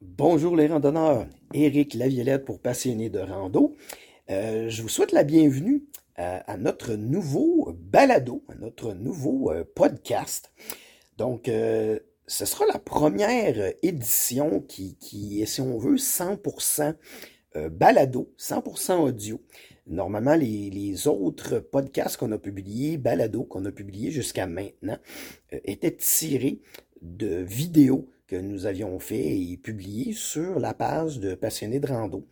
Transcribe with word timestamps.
Bonjour 0.00 0.54
les 0.56 0.66
randonneurs, 0.66 1.26
Éric 1.54 1.94
Laviolette 1.94 2.44
pour 2.44 2.60
Passionnés 2.60 3.08
de 3.08 3.20
rando. 3.20 3.76
Euh, 4.30 4.68
je 4.68 4.82
vous 4.82 4.88
souhaite 4.88 5.12
la 5.12 5.24
bienvenue 5.24 5.84
à, 6.16 6.58
notre 6.58 6.94
nouveau 6.94 7.72
balado, 7.78 8.44
à 8.48 8.54
notre 8.56 8.92
nouveau 8.92 9.50
euh, 9.50 9.64
podcast. 9.74 10.52
Donc, 11.16 11.48
euh, 11.48 11.98
ce 12.26 12.44
sera 12.44 12.66
la 12.66 12.78
première 12.78 13.72
édition 13.82 14.60
qui, 14.60 14.96
qui 14.96 15.40
est, 15.40 15.46
si 15.46 15.62
on 15.62 15.78
veut, 15.78 15.96
100% 15.96 16.94
balado, 17.70 18.32
100% 18.38 18.98
audio. 19.00 19.40
Normalement, 19.86 20.34
les, 20.34 21.08
autres 21.08 21.58
podcasts 21.58 22.16
qu'on 22.16 22.32
a 22.32 22.38
publiés, 22.38 22.96
balado 22.96 23.44
qu'on 23.44 23.64
a 23.64 23.72
publiés 23.72 24.10
jusqu'à 24.10 24.46
maintenant, 24.46 24.98
étaient 25.50 25.96
tirés 25.96 26.60
de 27.02 27.36
vidéos 27.36 28.08
que 28.30 28.36
nous 28.36 28.66
avions 28.66 28.98
fait 29.00 29.40
et 29.40 29.56
publié 29.56 30.12
sur 30.12 30.60
la 30.60 30.72
page 30.72 31.18
de 31.18 31.34
Passionnés 31.34 31.80
de 31.80 31.88
rando. 31.88 32.24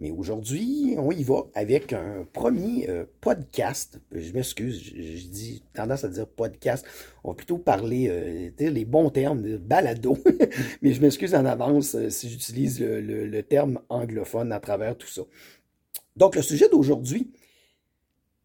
Mais 0.00 0.10
aujourd'hui, 0.10 0.96
on 0.98 1.10
y 1.12 1.22
va 1.22 1.46
avec 1.54 1.92
un 1.92 2.26
premier 2.32 2.90
euh, 2.90 3.04
podcast. 3.20 4.00
Je 4.10 4.32
m'excuse, 4.32 4.82
je, 4.82 5.28
dis 5.28 5.62
tendance 5.72 6.02
à 6.02 6.08
dire 6.08 6.26
podcast. 6.26 6.84
On 7.22 7.30
va 7.30 7.34
plutôt 7.34 7.58
parler 7.58 8.08
euh, 8.10 8.50
les 8.58 8.84
bons 8.84 9.08
termes 9.08 9.40
de 9.40 9.56
balado. 9.56 10.18
Mais 10.82 10.92
je 10.92 11.00
m'excuse 11.00 11.34
en 11.34 11.46
avance 11.46 11.94
euh, 11.94 12.10
si 12.10 12.28
j'utilise 12.28 12.80
le, 12.80 13.42
terme 13.42 13.78
anglophone 13.88 14.50
à 14.50 14.58
travers 14.58 14.98
tout 14.98 15.06
ça. 15.06 15.22
Donc, 16.16 16.36
le 16.36 16.42
sujet 16.42 16.68
d'aujourd'hui, 16.68 17.30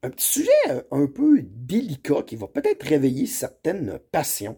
un 0.03 0.09
petit 0.09 0.27
sujet 0.27 0.85
un 0.89 1.07
peu 1.07 1.41
délicat 1.43 2.23
qui 2.23 2.35
va 2.35 2.47
peut-être 2.47 2.83
réveiller 2.83 3.27
certaines 3.27 3.99
passions. 4.11 4.57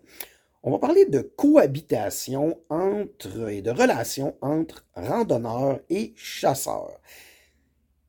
On 0.64 0.72
va 0.72 0.80
parler 0.80 1.06
de 1.06 1.20
cohabitation 1.20 2.62
entre 2.70 3.50
et 3.50 3.62
de 3.62 3.70
relation 3.70 4.38
entre 4.42 4.86
randonneurs 4.96 5.82
et 5.90 6.14
chasseurs. 6.16 7.02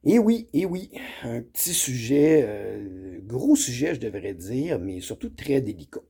Et 0.04 0.18
oui, 0.18 0.48
et 0.52 0.64
oui, 0.64 0.90
un 1.22 1.40
petit 1.40 1.72
sujet, 1.72 2.44
euh, 2.46 3.18
gros 3.22 3.56
sujet, 3.56 3.94
je 3.94 4.00
devrais 4.00 4.34
dire, 4.34 4.78
mais 4.78 5.00
surtout 5.00 5.30
très 5.30 5.60
délicat. 5.60 6.02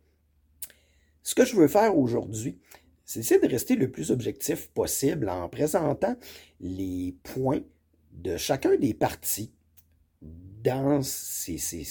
Ce 1.23 1.35
que 1.35 1.45
je 1.45 1.57
veux 1.57 1.69
faire 1.69 1.97
aujourd'hui, 1.97 2.59
c'est 3.07 3.21
essayer 3.21 3.41
de 3.41 3.49
rester 3.49 3.77
le 3.77 3.91
plus 3.91 4.11
objectif 4.11 4.69
possible 4.69 5.29
en 5.29 5.49
présentant 5.49 6.17
les 6.61 7.17
points 7.23 7.63
de 8.15 8.37
chacun 8.37 8.77
des 8.77 8.95
partis 8.95 9.53
dans 10.23 11.03
ces, 11.03 11.59
ces, 11.59 11.85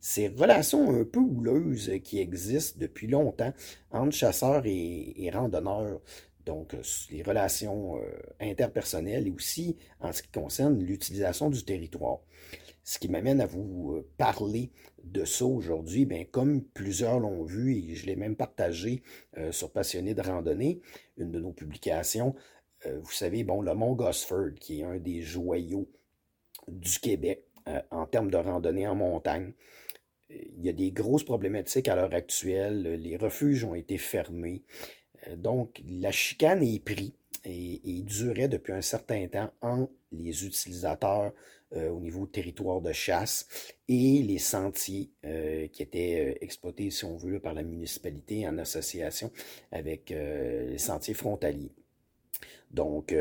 ces, 0.00 0.28
relations 0.28 0.90
un 0.90 1.04
peu 1.04 1.20
houleuses 1.20 1.92
qui 2.02 2.18
existent 2.18 2.78
depuis 2.80 3.06
longtemps 3.06 3.52
entre 3.92 4.16
chasseurs 4.16 4.62
et, 4.66 5.30
randonneurs. 5.32 6.00
Donc, 6.46 6.74
euh, 6.74 6.82
les 7.10 7.22
relations 7.22 7.98
euh, 7.98 8.18
interpersonnelles 8.40 9.28
et 9.28 9.30
aussi 9.30 9.76
en 10.00 10.10
ce 10.12 10.22
qui 10.22 10.30
concerne 10.30 10.82
l'utilisation 10.82 11.50
du 11.50 11.62
territoire. 11.64 12.20
Ce 12.82 12.98
qui 12.98 13.08
m'amène 13.08 13.40
à 13.40 13.46
vous 13.46 13.92
euh, 13.94 14.08
parler 14.16 14.72
de 15.04 15.24
ça 15.24 15.44
aujourd'hui, 15.44 16.06
bien, 16.06 16.24
comme 16.24 16.62
plusieurs 16.62 17.20
l'ont 17.20 17.44
vu 17.44 17.76
et 17.76 17.94
je 17.94 18.06
l'ai 18.06 18.16
même 18.16 18.36
partagé 18.36 19.02
sur 19.50 19.70
Passionné 19.70 20.12
de 20.14 20.20
randonnée, 20.20 20.80
une 21.16 21.30
de 21.30 21.40
nos 21.40 21.52
publications. 21.52 22.34
Vous 22.86 23.10
savez, 23.10 23.44
bon, 23.44 23.60
le 23.60 23.74
mont 23.74 23.94
Gosford, 23.94 24.54
qui 24.58 24.80
est 24.80 24.84
un 24.84 24.96
des 24.96 25.22
joyaux 25.22 25.88
du 26.68 26.98
Québec 26.98 27.44
en 27.90 28.06
termes 28.06 28.30
de 28.30 28.36
randonnée 28.36 28.86
en 28.86 28.94
montagne 28.94 29.52
il 30.56 30.64
y 30.64 30.68
a 30.68 30.72
des 30.72 30.90
grosses 30.90 31.24
problématiques 31.24 31.88
à 31.88 31.96
l'heure 31.96 32.14
actuelle. 32.14 32.82
Les 33.00 33.16
refuges 33.16 33.64
ont 33.64 33.74
été 33.74 33.98
fermés. 33.98 34.62
Euh, 35.28 35.36
donc, 35.36 35.82
la 35.86 36.12
chicane 36.12 36.62
est 36.62 36.84
prise 36.84 37.12
et, 37.44 38.02
durait 38.02 38.48
depuis 38.48 38.72
un 38.72 38.82
certain 38.82 39.26
temps 39.28 39.50
entre 39.62 39.92
les 40.12 40.44
utilisateurs 40.44 41.32
euh, 41.72 41.88
au 41.88 42.00
niveau 42.00 42.26
territoire 42.26 42.80
de 42.80 42.92
chasse 42.92 43.46
et 43.88 44.22
les 44.22 44.38
sentiers 44.38 45.10
euh, 45.24 45.68
qui 45.68 45.82
étaient 45.82 46.38
exploités, 46.40 46.90
si 46.90 47.04
on 47.04 47.16
veut, 47.16 47.40
par 47.40 47.54
la 47.54 47.62
municipalité 47.62 48.46
en 48.46 48.58
association 48.58 49.30
avec 49.72 50.10
les 50.10 50.78
sentiers 50.78 51.14
frontaliers. 51.14 51.72
Donc, 52.70 53.12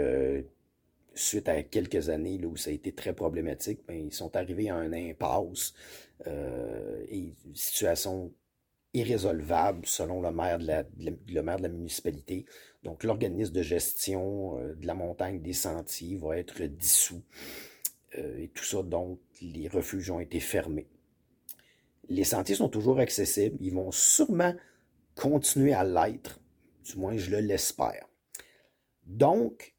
suite 1.19 1.49
à 1.49 1.61
quelques 1.63 2.09
années 2.09 2.43
où 2.45 2.55
ça 2.55 2.69
a 2.69 2.73
été 2.73 2.91
très 2.93 3.13
problématique, 3.13 3.81
ben, 3.87 4.07
ils 4.07 4.13
sont 4.13 4.35
arrivés 4.35 4.69
à 4.69 4.75
un 4.75 4.93
impasse 4.93 5.73
euh, 6.27 7.03
et 7.07 7.33
une 7.45 7.55
situation 7.55 8.33
irrésolvable 8.93 9.85
selon 9.85 10.21
le 10.21 10.31
maire 10.31 10.59
de 10.59 10.65
la, 11.33 11.69
municipalité. 11.69 12.45
Donc 12.83 13.03
l'organisme 13.03 13.53
de 13.53 13.61
gestion 13.61 14.59
euh, 14.59 14.73
de 14.75 14.87
la 14.87 14.95
montagne 14.95 15.41
des 15.41 15.53
sentiers 15.53 16.17
va 16.17 16.37
être 16.37 16.63
dissous. 16.63 17.23
Euh, 18.17 18.43
et 18.43 18.47
tout 18.47 18.63
ça, 18.63 18.81
donc, 18.81 19.19
les 19.41 19.67
refuges 19.67 20.09
ont 20.09 20.19
été 20.19 20.39
fermés. 20.39 20.87
Les 22.07 22.23
sentiers 22.23 22.55
sont 22.55 22.69
toujours 22.69 22.99
accessibles. 22.99 23.57
Ils 23.61 23.73
vont 23.73 23.91
sûrement 23.91 24.55
continuer 25.15 25.73
à 25.73 25.83
l'être. 25.83 26.39
Du 26.83 26.97
moins, 26.97 27.15
je 27.17 27.29
le 27.29 27.39
l'espère. 27.39 28.08
Donc, 29.09 29.75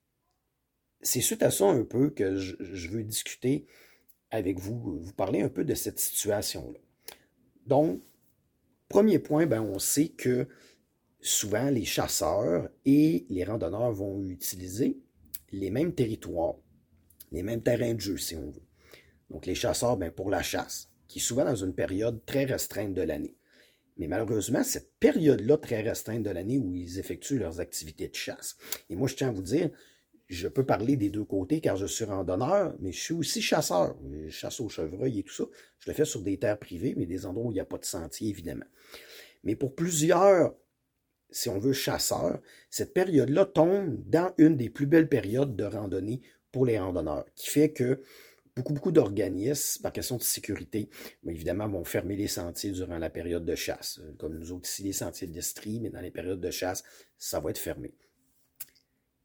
c'est 1.00 1.20
suite 1.20 1.44
à 1.44 1.52
ça 1.52 1.66
un 1.66 1.84
peu 1.84 2.10
que 2.10 2.36
je, 2.36 2.88
veux 2.88 3.04
discuter 3.04 3.64
avec 4.32 4.58
vous, 4.58 4.98
vous 4.98 5.12
parler 5.12 5.40
un 5.40 5.48
peu 5.48 5.64
de 5.64 5.74
cette 5.74 6.00
situation-là. 6.00 6.78
Donc, 7.66 8.02
premier 8.88 9.20
point, 9.20 9.46
ben, 9.46 9.62
on 9.62 9.78
sait 9.78 10.08
que 10.08 10.48
souvent 11.20 11.70
les 11.70 11.84
chasseurs 11.84 12.68
et 12.84 13.24
les 13.28 13.44
randonneurs 13.44 13.92
vont 13.92 14.20
utiliser 14.24 14.98
les 15.52 15.70
mêmes 15.70 15.94
territoires, 15.94 16.56
les 17.30 17.44
mêmes 17.44 17.62
terrains 17.62 17.94
de 17.94 18.00
jeu, 18.00 18.18
si 18.18 18.34
on 18.34 18.50
veut. 18.50 18.66
Donc, 19.30 19.46
les 19.46 19.54
chasseurs, 19.54 19.96
ben, 19.96 20.10
pour 20.10 20.28
la 20.28 20.42
chasse, 20.42 20.90
qui 21.06 21.20
est 21.20 21.22
souvent 21.22 21.44
dans 21.44 21.54
une 21.54 21.74
période 21.74 22.24
très 22.26 22.44
restreinte 22.44 22.94
de 22.94 23.02
l'année. 23.02 23.36
Mais 24.00 24.08
malheureusement, 24.08 24.64
cette 24.64 24.94
période-là 24.98 25.58
très 25.58 25.82
restreinte 25.82 26.22
de 26.22 26.30
l'année 26.30 26.56
où 26.56 26.74
ils 26.74 26.98
effectuent 26.98 27.38
leurs 27.38 27.60
activités 27.60 28.08
de 28.08 28.14
chasse. 28.14 28.56
Et 28.88 28.96
moi, 28.96 29.06
je 29.08 29.14
tiens 29.14 29.28
à 29.28 29.30
vous 29.30 29.42
dire, 29.42 29.68
je 30.26 30.48
peux 30.48 30.64
parler 30.64 30.96
des 30.96 31.10
deux 31.10 31.24
côtés 31.24 31.60
car 31.60 31.76
je 31.76 31.84
suis 31.84 32.06
randonneur, 32.06 32.74
mais 32.80 32.92
je 32.92 32.98
suis 32.98 33.12
aussi 33.12 33.42
chasseur. 33.42 33.94
Je 34.10 34.30
chasse 34.30 34.58
au 34.60 34.70
chevreuil 34.70 35.18
et 35.18 35.22
tout 35.22 35.34
ça. 35.34 35.44
Je 35.80 35.90
le 35.90 35.94
fais 35.94 36.06
sur 36.06 36.22
des 36.22 36.38
terres 36.38 36.58
privées, 36.58 36.94
mais 36.96 37.04
des 37.04 37.26
endroits 37.26 37.48
où 37.48 37.50
il 37.50 37.56
n'y 37.56 37.60
a 37.60 37.66
pas 37.66 37.76
de 37.76 37.84
sentier, 37.84 38.30
évidemment. 38.30 38.64
Mais 39.44 39.54
pour 39.54 39.74
plusieurs, 39.74 40.54
si 41.28 41.50
on 41.50 41.58
veut, 41.58 41.74
chasseurs, 41.74 42.40
cette 42.70 42.94
période-là 42.94 43.44
tombe 43.44 44.02
dans 44.08 44.32
une 44.38 44.56
des 44.56 44.70
plus 44.70 44.86
belles 44.86 45.10
périodes 45.10 45.56
de 45.56 45.64
randonnée 45.64 46.22
pour 46.52 46.64
les 46.64 46.78
randonneurs, 46.78 47.26
qui 47.34 47.50
fait 47.50 47.72
que 47.72 48.00
beaucoup, 48.60 48.74
beaucoup 48.74 48.92
d'organismes, 48.92 49.82
par 49.82 49.92
question 49.92 50.16
de 50.16 50.22
sécurité, 50.22 50.88
évidemment, 51.26 51.68
vont 51.68 51.84
fermer 51.84 52.16
les 52.16 52.28
sentiers 52.28 52.70
durant 52.70 52.98
la 52.98 53.10
période 53.10 53.44
de 53.44 53.54
chasse. 53.54 54.00
Comme 54.18 54.38
nous 54.38 54.52
autres 54.52 54.68
ici, 54.68 54.82
les 54.82 54.92
sentiers 54.92 55.26
de 55.26 55.34
l'Estrie, 55.34 55.80
mais 55.80 55.90
dans 55.90 56.00
les 56.00 56.10
périodes 56.10 56.40
de 56.40 56.50
chasse, 56.50 56.84
ça 57.18 57.40
va 57.40 57.50
être 57.50 57.58
fermé. 57.58 57.94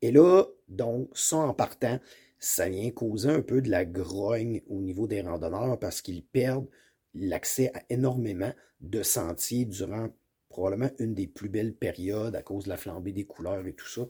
Et 0.02 0.12
là, 0.12 0.46
donc, 0.68 1.10
ça 1.14 1.38
en 1.38 1.54
partant, 1.54 2.00
ça 2.40 2.70
vient 2.70 2.92
causer 2.92 3.30
un 3.30 3.42
peu 3.42 3.62
de 3.62 3.70
la 3.70 3.86
grogne 3.86 4.62
au 4.68 4.82
niveau 4.82 5.08
des 5.08 5.22
randonneurs 5.22 5.80
parce 5.80 6.02
qu'ils 6.02 6.24
perdent 6.24 6.68
l'accès 7.14 7.72
à 7.74 7.84
énormément 7.90 8.54
de 8.82 9.04
sentiers 9.04 9.66
durant 9.66 10.10
probablement 10.50 10.92
une 11.00 11.14
des 11.14 11.28
plus 11.28 11.50
belles 11.50 11.74
périodes 11.74 12.36
à 12.36 12.42
cause 12.42 12.66
de 12.66 12.70
la 12.70 12.78
flambée 12.78 13.12
des 13.14 13.26
couleurs 13.26 13.66
et 13.66 13.74
tout 13.74 13.88
ça 13.88 14.08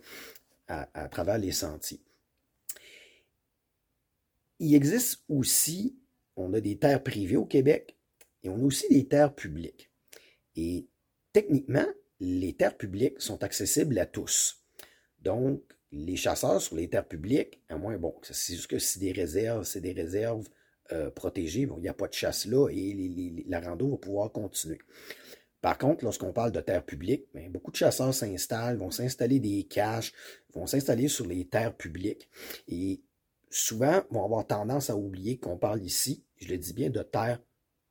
à, 0.67 1.07
travers 1.09 1.37
les 1.37 1.51
sentiers. 1.51 2.01
Il 4.59 4.73
existe 4.75 5.23
aussi, 5.27 5.97
on 6.35 6.53
a 6.53 6.61
des 6.61 6.77
terres 6.77 7.03
privées 7.03 7.35
au 7.35 7.45
Québec 7.45 7.97
et 8.43 8.49
on 8.49 8.57
a 8.57 8.63
aussi 8.63 8.87
des 8.89 9.07
terres 9.07 9.33
publiques. 9.33 9.91
Et 10.55 10.87
techniquement, 11.33 11.87
les 12.19 12.53
terres 12.53 12.77
publiques 12.77 13.21
sont 13.21 13.43
accessibles 13.43 13.99
à 13.99 14.05
tous. 14.05 14.63
Donc, 15.19 15.61
les 15.91 16.15
chasseurs 16.15 16.61
sur 16.61 16.75
les 16.75 16.89
terres 16.89 17.07
publiques, 17.07 17.61
à 17.69 17.77
moins, 17.77 17.97
bon, 17.97 18.15
c'est 18.21 18.55
juste 18.55 18.67
que 18.67 18.79
si 18.79 18.99
des 18.99 19.11
réserves, 19.11 19.63
c'est 19.63 19.81
des 19.81 19.93
réserves 19.93 20.47
euh, 20.91 21.09
protégées, 21.09 21.61
il 21.61 21.81
n'y 21.81 21.87
a 21.87 21.93
pas 21.93 22.07
de 22.07 22.13
chasse 22.13 22.45
là 22.45 22.69
et 22.69 23.43
la 23.47 23.59
rando 23.59 23.89
va 23.89 23.97
pouvoir 23.97 24.31
continuer. 24.31 24.79
Par 25.61 25.79
contre, 25.79 26.03
lorsqu'on 26.03 26.31
parle 26.31 26.51
de 26.51 26.61
terres 26.61 26.85
publiques, 26.85 27.25
bien, 27.33 27.49
beaucoup 27.49 27.71
de 27.71 27.75
chasseurs 27.75 28.13
s'installent, 28.13 28.77
vont 28.77 28.91
s'installer 28.91 29.39
des 29.39 29.63
caches, 29.63 30.13
vont 30.53 30.67
s'installer 30.67 31.07
sur 31.07 31.25
les 31.25 31.47
terres 31.47 31.75
publiques 31.75 32.29
et 32.67 33.01
souvent 33.55 34.03
vont 34.09 34.25
avoir 34.25 34.45
tendance 34.45 34.89
à 34.89 34.95
oublier 34.95 35.37
qu'on 35.37 35.57
parle 35.57 35.81
ici, 35.83 36.23
je 36.37 36.47
le 36.47 36.57
dis 36.57 36.73
bien, 36.73 36.89
de 36.89 37.01
terres 37.01 37.41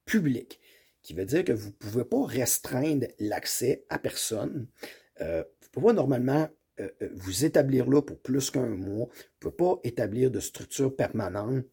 publiques, 0.05 0.61
qui 1.03 1.15
veut 1.15 1.25
dire 1.25 1.45
que 1.45 1.53
vous 1.53 1.69
ne 1.69 1.73
pouvez 1.73 2.05
pas 2.05 2.25
restreindre 2.25 3.07
l'accès 3.19 3.85
à 3.89 3.99
personne. 3.99 4.69
Euh, 5.21 5.43
vous 5.63 5.69
pouvez 5.81 5.93
normalement 5.93 6.49
euh, 6.81 6.89
euh, 7.03 7.09
vous 7.15 7.45
établir 7.45 7.89
là 7.89 8.03
pour 8.03 8.19
plus 8.19 8.51
qu'un 8.51 8.67
mois. 8.67 9.07
Vous 9.07 9.49
ne 9.49 9.51
pouvez 9.51 9.57
pas 9.57 9.81
établir 9.85 10.31
de 10.31 10.41
structure 10.41 10.95
permanente 10.95 11.65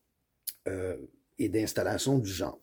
euh, 0.67 0.97
et 1.39 1.49
d'installation 1.49 2.19
du 2.19 2.29
genre. 2.29 2.61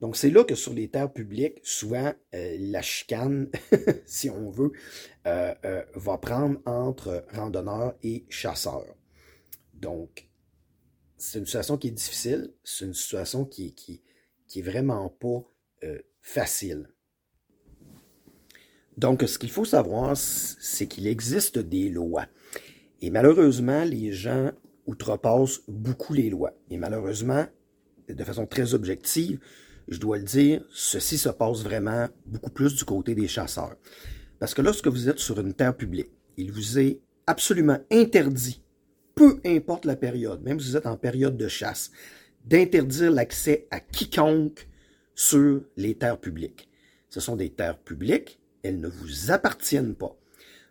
Donc, 0.00 0.16
c'est 0.16 0.30
là 0.30 0.44
que 0.44 0.54
sur 0.54 0.74
les 0.74 0.88
terres 0.88 1.12
publiques, 1.12 1.58
souvent, 1.62 2.12
la 2.32 2.82
chicane, 2.82 3.48
si 4.06 4.28
on 4.28 4.50
veut, 4.50 4.72
va 5.24 6.18
prendre 6.18 6.60
entre 6.66 7.24
randonneurs 7.32 7.94
et 8.02 8.26
chasseurs. 8.28 8.94
Donc, 9.72 10.25
c'est 11.16 11.38
une 11.38 11.46
situation 11.46 11.76
qui 11.76 11.88
est 11.88 11.92
difficile, 11.92 12.52
c'est 12.64 12.84
une 12.84 12.94
situation 12.94 13.44
qui, 13.44 13.74
qui, 13.74 14.02
est 14.54 14.62
vraiment 14.62 15.08
pas 15.08 15.44
facile. 16.22 16.88
Donc, 18.96 19.22
ce 19.22 19.38
qu'il 19.38 19.50
faut 19.50 19.64
savoir, 19.64 20.16
c'est 20.16 20.86
qu'il 20.86 21.06
existe 21.06 21.58
des 21.58 21.90
lois. 21.90 22.26
Et 23.02 23.10
malheureusement, 23.10 23.84
les 23.84 24.12
gens 24.12 24.52
outrepassent 24.86 25.60
beaucoup 25.68 26.14
les 26.14 26.30
lois. 26.30 26.52
Et 26.70 26.78
malheureusement, 26.78 27.46
de 28.08 28.24
façon 28.24 28.46
très 28.46 28.74
objective, 28.74 29.38
je 29.88 29.98
dois 29.98 30.18
le 30.18 30.24
dire, 30.24 30.64
ceci 30.72 31.18
se 31.18 31.28
passe 31.28 31.62
vraiment 31.62 32.08
beaucoup 32.24 32.50
plus 32.50 32.74
du 32.74 32.84
côté 32.84 33.14
des 33.14 33.28
chasseurs. 33.28 33.76
Parce 34.38 34.54
que 34.54 34.62
lorsque 34.62 34.88
vous 34.88 35.08
êtes 35.08 35.18
sur 35.18 35.38
une 35.40 35.54
terre 35.54 35.76
publique, 35.76 36.10
il 36.36 36.52
vous 36.52 36.78
est 36.78 37.00
absolument 37.26 37.78
interdit, 37.90 38.62
peu 39.16 39.40
importe 39.46 39.86
la 39.86 39.96
période, 39.96 40.42
même 40.42 40.60
si 40.60 40.68
vous 40.68 40.76
êtes 40.76 40.86
en 40.86 40.98
période 40.98 41.38
de 41.38 41.48
chasse, 41.48 41.90
d'interdire 42.44 43.10
l'accès 43.10 43.66
à 43.70 43.80
quiconque 43.80 44.68
sur 45.14 45.62
les 45.76 45.94
terres 45.94 46.20
publiques. 46.20 46.68
Ce 47.08 47.18
sont 47.18 47.34
des 47.34 47.48
terres 47.48 47.78
publiques, 47.78 48.38
elles 48.62 48.78
ne 48.78 48.88
vous 48.88 49.30
appartiennent 49.30 49.94
pas. 49.94 50.14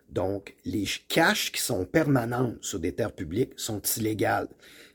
Donc, 0.08 0.54
les 0.64 0.84
caches 1.08 1.50
qui 1.50 1.60
sont 1.60 1.84
permanentes 1.84 2.56
sur 2.60 2.78
des 2.78 2.92
terres 2.92 3.12
publiques 3.12 3.54
sont 3.56 3.82
illégales. 3.96 4.48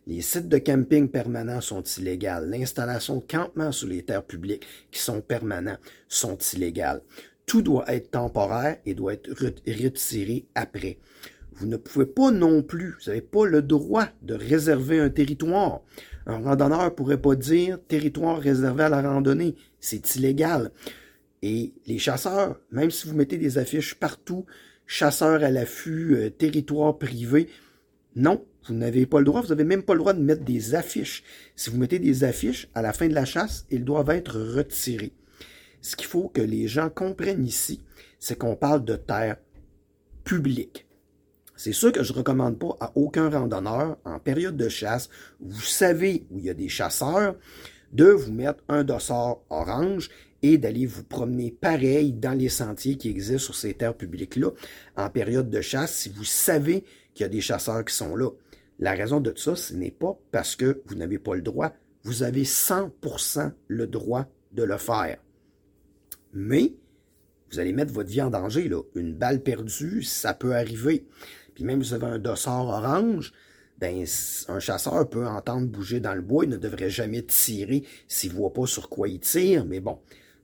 Les 0.08 0.22
sites 0.22 0.48
de 0.48 0.58
camping 0.58 1.10
permanents 1.10 1.60
sont 1.60 1.84
illégaux. 1.84 2.46
L'installation 2.46 3.18
de 3.18 3.26
campement 3.30 3.74
sur 3.74 3.90
les 3.90 4.04
terres 4.04 4.24
publiques 4.24 4.66
qui 4.92 5.02
sont 5.02 5.20
permanents 5.20 5.78
sont 6.08 6.38
illégales. 6.54 7.02
Tout 7.46 7.62
doit 7.62 7.94
être 7.94 8.12
temporaire 8.12 8.78
et 8.86 8.94
doit 8.94 9.14
être 9.14 9.30
retiré 9.30 10.46
après. 10.56 10.98
Vous 11.54 11.68
ne 11.68 11.78
pouvez 11.78 12.06
pas 12.06 12.32
non 12.32 12.64
plus, 12.64 12.92
vous 12.92 13.08
n'avez 13.08 13.22
pas 13.22 13.46
le 13.46 13.62
droit 13.62 14.08
de 14.22 14.34
réserver 14.34 15.00
un 15.00 15.10
territoire. 15.10 15.82
Un 16.26 16.40
randonneur 16.40 16.86
ne 16.86 16.90
pourrait 16.90 17.22
pas 17.22 17.36
dire 17.36 17.80
territoire 17.88 18.40
réservé 18.40 18.84
à 18.84 18.90
la 18.90 19.02
randonnée. 19.02 19.56
C'est 19.80 20.16
illégal. 20.16 20.72
Et 21.42 21.74
les 21.88 21.98
chasseurs, 21.98 22.60
même 22.72 22.92
si 22.92 23.08
vous 23.08 23.16
mettez 23.16 23.38
des 23.38 23.58
affiches 23.58 23.96
partout, 23.96 24.46
chasseurs 24.86 25.44
à 25.44 25.50
l'affût, 25.50 26.16
euh, 26.16 26.30
territoire 26.30 26.98
privé, 26.98 27.50
non, 28.16 28.46
vous 28.68 28.76
n'avez 28.76 29.06
pas 29.06 29.20
le 29.20 29.26
droit, 29.26 29.42
vous 29.42 29.50
n'avez 29.50 29.64
même 29.64 29.84
pas 29.84 29.94
le 29.94 30.00
droit 30.00 30.14
de 30.14 30.22
mettre 30.22 30.44
des 30.44 30.76
affiches. 30.76 31.24
Si 31.56 31.70
vous 31.70 31.78
mettez 31.78 31.98
des 31.98 32.24
affiches, 32.24 32.70
à 32.76 32.82
la 32.82 32.94
fin 32.94 33.08
de 33.08 33.14
la 33.14 33.26
chasse, 33.26 33.66
ils 33.72 33.84
doivent 33.84 34.10
être 34.12 34.40
retirés. 34.40 35.14
Ce 35.82 35.96
qu'il 35.96 36.08
faut 36.08 36.30
que 36.30 36.42
les 36.42 36.68
gens 36.68 36.90
comprennent 36.90 37.44
ici, 37.44 37.82
c'est 38.20 38.38
qu'on 38.38 38.56
parle 38.56 38.86
de 38.86 38.96
terre 38.96 39.38
publique. 40.24 40.86
C'est 41.64 41.74
sûr 41.74 41.92
que 41.92 42.02
je 42.02 42.12
ne 42.12 42.18
recommande 42.18 42.58
pas 42.58 42.76
à 42.80 42.92
aucun 42.96 43.30
randonneur, 43.30 43.96
en 44.04 44.18
période 44.18 44.58
de 44.58 44.68
chasse, 44.68 45.10
vous 45.40 45.62
savez 45.62 46.26
où 46.32 46.40
il 46.40 46.46
y 46.46 46.50
a 46.50 46.56
des 46.56 46.70
chasseurs, 46.70 47.36
de 47.94 48.06
vous 48.06 48.32
mettre 48.32 48.64
un 48.68 48.84
dossard 48.84 49.42
orange 49.52 50.10
et 50.42 50.58
d'aller 50.58 50.88
vous 50.88 51.04
promener 51.04 51.52
pareil 51.52 52.14
dans 52.14 52.32
les 52.32 52.50
sentiers 52.50 52.98
qui 52.98 53.10
existent 53.10 53.44
sur 53.44 53.54
ces 53.54 53.76
terres 53.76 53.96
publiques-là 53.96 54.50
en 54.98 55.12
période 55.12 55.52
de 55.52 55.62
chasse 55.62 55.94
si 55.94 56.10
vous 56.10 56.24
savez 56.24 56.84
qu'il 57.14 57.26
y 57.26 57.30
a 57.30 57.30
des 57.30 57.42
chasseurs 57.42 57.86
qui 57.86 57.94
sont 57.94 58.16
là. 58.16 58.32
La 58.80 58.94
raison 58.94 59.20
de 59.20 59.32
ça, 59.36 59.56
ce 59.56 59.76
n'est 59.76 59.92
pas 59.92 60.18
parce 60.32 60.56
que 60.56 60.82
vous 60.88 60.96
n'avez 60.96 61.20
pas 61.20 61.36
le 61.36 61.44
droit. 61.44 61.74
Vous 62.02 62.24
avez 62.24 62.42
100% 62.42 63.52
le 63.68 63.86
droit 63.86 64.26
de 64.52 64.64
le 64.64 64.78
faire. 64.78 65.20
Mais 66.34 66.74
vous 67.52 67.60
allez 67.60 67.74
mettre 67.74 67.92
votre 67.92 68.10
vie 68.10 68.22
en 68.22 68.30
danger. 68.30 68.70
Là. 68.70 68.82
Une 68.96 69.14
balle 69.14 69.44
perdue, 69.44 70.04
ça 70.04 70.34
peut 70.34 70.56
arriver. 70.56 71.06
Puis 71.54 71.64
même 71.64 71.84
si 71.84 71.90
vous 71.90 71.96
avez 71.96 72.14
un 72.14 72.20
dossard 72.20 72.68
orange, 72.68 73.34
ben, 73.78 74.06
un 74.48 74.60
chasseur 74.60 75.10
peut 75.10 75.26
entendre 75.26 75.68
bouger 75.68 76.00
dans 76.00 76.14
le 76.14 76.22
bois. 76.22 76.46
Il 76.46 76.52
ne 76.52 76.58
devrait 76.58 76.90
jamais 76.90 77.24
tirer 77.24 77.84
s'il 78.08 78.32
ne 78.32 78.38
voit 78.38 78.54
pas 78.54 78.68
sur 78.68 78.90
quoi 78.90 79.08
il 79.08 79.20
tire. 79.20 79.66
Mais 79.66 79.80
bon, 79.80 80.00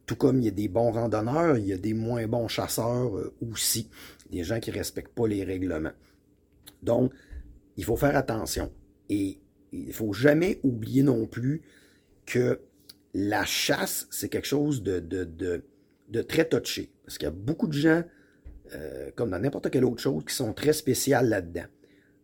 tout 0.05 0.15
comme 0.15 0.39
il 0.39 0.45
y 0.45 0.47
a 0.47 0.51
des 0.51 0.67
bons 0.67 0.91
randonneurs, 0.91 1.57
il 1.57 1.67
y 1.67 1.73
a 1.73 1.77
des 1.77 1.93
moins 1.93 2.25
bons 2.27 2.47
chasseurs 2.47 3.15
euh, 3.15 3.35
aussi. 3.51 3.89
Des 4.31 4.43
gens 4.43 4.59
qui 4.59 4.71
ne 4.71 4.75
respectent 4.75 5.13
pas 5.13 5.27
les 5.27 5.43
règlements. 5.43 5.91
Donc, 6.81 7.13
il 7.75 7.83
faut 7.83 7.95
faire 7.95 8.15
attention. 8.15 8.71
Et 9.09 9.39
il 9.71 9.87
ne 9.87 9.93
faut 9.93 10.13
jamais 10.13 10.59
oublier 10.63 11.03
non 11.03 11.27
plus 11.27 11.61
que 12.25 12.59
la 13.13 13.45
chasse, 13.45 14.07
c'est 14.11 14.29
quelque 14.29 14.47
chose 14.47 14.83
de, 14.83 14.99
de, 14.99 16.21
très 16.21 16.47
touché. 16.47 16.91
Parce 17.05 17.17
qu'il 17.17 17.25
y 17.25 17.29
a 17.29 17.31
beaucoup 17.31 17.67
de 17.67 17.73
gens, 17.73 18.03
euh, 18.73 19.11
comme 19.15 19.31
dans 19.31 19.39
n'importe 19.39 19.69
quelle 19.69 19.85
autre 19.85 20.01
chose, 20.01 20.23
qui 20.25 20.33
sont 20.33 20.53
très 20.53 20.73
spéciales 20.73 21.29
là-dedans. 21.29 21.65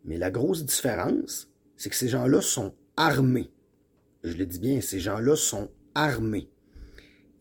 Mais 0.05 0.17
la 0.17 0.31
grosse 0.31 0.65
différence, 0.65 1.49
c'est 1.77 1.89
que 1.89 1.95
ces 1.95 2.09
gens-là 2.09 2.41
sont 2.41 2.73
armés. 2.97 3.51
Je 4.23 4.37
le 4.37 4.45
dis 4.45 4.59
bien, 4.59 4.81
ces 4.81 4.99
gens-là 4.99 5.35
sont 5.35 5.69
armés. 5.95 6.49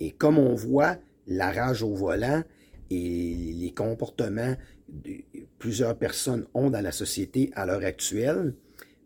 Et 0.01 0.11
comme 0.11 0.39
on 0.39 0.55
voit 0.55 0.97
la 1.27 1.51
rage 1.51 1.83
au 1.83 1.95
volant 1.95 2.43
et 2.91 3.55
les 3.55 3.73
comportements 3.73 4.57
plusieurs 5.59 5.97
personnes 5.97 6.47
ont 6.55 6.71
dans 6.71 6.81
la 6.81 6.93
société 6.93 7.51
à 7.55 7.67
l'heure 7.67 7.85
actuelle, 7.85 8.55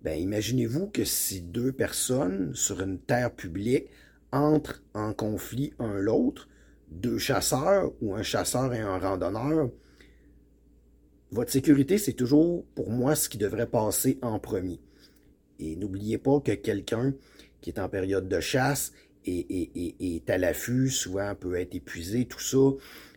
ben 0.02 0.18
imaginez-vous 0.18 0.88
que 0.88 1.04
si 1.04 1.42
deux 1.42 1.72
personnes 1.72 2.54
sur 2.54 2.80
une 2.80 2.98
terre 2.98 3.32
publique 3.32 3.88
entrent 4.32 4.82
en 4.94 5.12
conflit 5.12 5.72
un 5.78 5.98
l'autre, 5.98 6.48
deux 6.90 7.18
chasseurs 7.18 7.92
ou 8.00 8.14
un 8.14 8.22
chasseur 8.22 8.72
et 8.74 8.80
un 8.80 8.98
randonneur, 8.98 9.70
votre 11.36 11.52
sécurité, 11.52 11.98
c'est 11.98 12.14
toujours 12.14 12.64
pour 12.74 12.90
moi 12.90 13.14
ce 13.14 13.28
qui 13.28 13.38
devrait 13.38 13.66
passer 13.66 14.18
en 14.22 14.38
premier. 14.38 14.80
Et 15.58 15.76
n'oubliez 15.76 16.18
pas 16.18 16.40
que 16.40 16.52
quelqu'un 16.52 17.14
qui 17.60 17.70
est 17.70 17.78
en 17.78 17.88
période 17.88 18.26
de 18.26 18.40
chasse 18.40 18.92
est, 19.26 19.70
est 20.00 20.30
à 20.30 20.38
l'affût, 20.38 20.88
souvent 20.88 21.34
peut 21.34 21.56
être 21.56 21.74
épuisé, 21.74 22.24
tout 22.24 22.40
ça, 22.40 22.58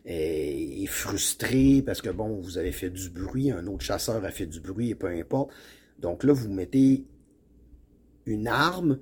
est, 0.05 0.85
frustré 0.87 1.81
parce 1.85 2.01
que, 2.01 2.09
bon, 2.09 2.41
vous 2.41 2.57
avez 2.57 2.71
fait 2.71 2.89
du 2.89 3.09
bruit, 3.09 3.51
un 3.51 3.67
autre 3.67 3.83
chasseur 3.83 4.23
a 4.25 4.31
fait 4.31 4.47
du 4.47 4.59
bruit, 4.59 4.89
et 4.89 4.95
peu 4.95 5.07
importe. 5.07 5.51
Donc 5.99 6.23
là, 6.23 6.33
vous 6.33 6.49
mettez 6.49 7.05
une 8.25 8.47
arme 8.47 8.99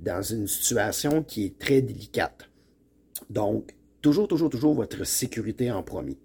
dans 0.00 0.22
une 0.22 0.46
situation 0.46 1.22
qui 1.22 1.44
est 1.44 1.58
très 1.58 1.82
délicate. 1.82 2.48
Donc, 3.30 3.74
toujours, 4.00 4.28
toujours, 4.28 4.50
toujours 4.50 4.74
votre 4.74 5.04
sécurité 5.04 5.70
en 5.72 5.82
premier. 5.82 6.18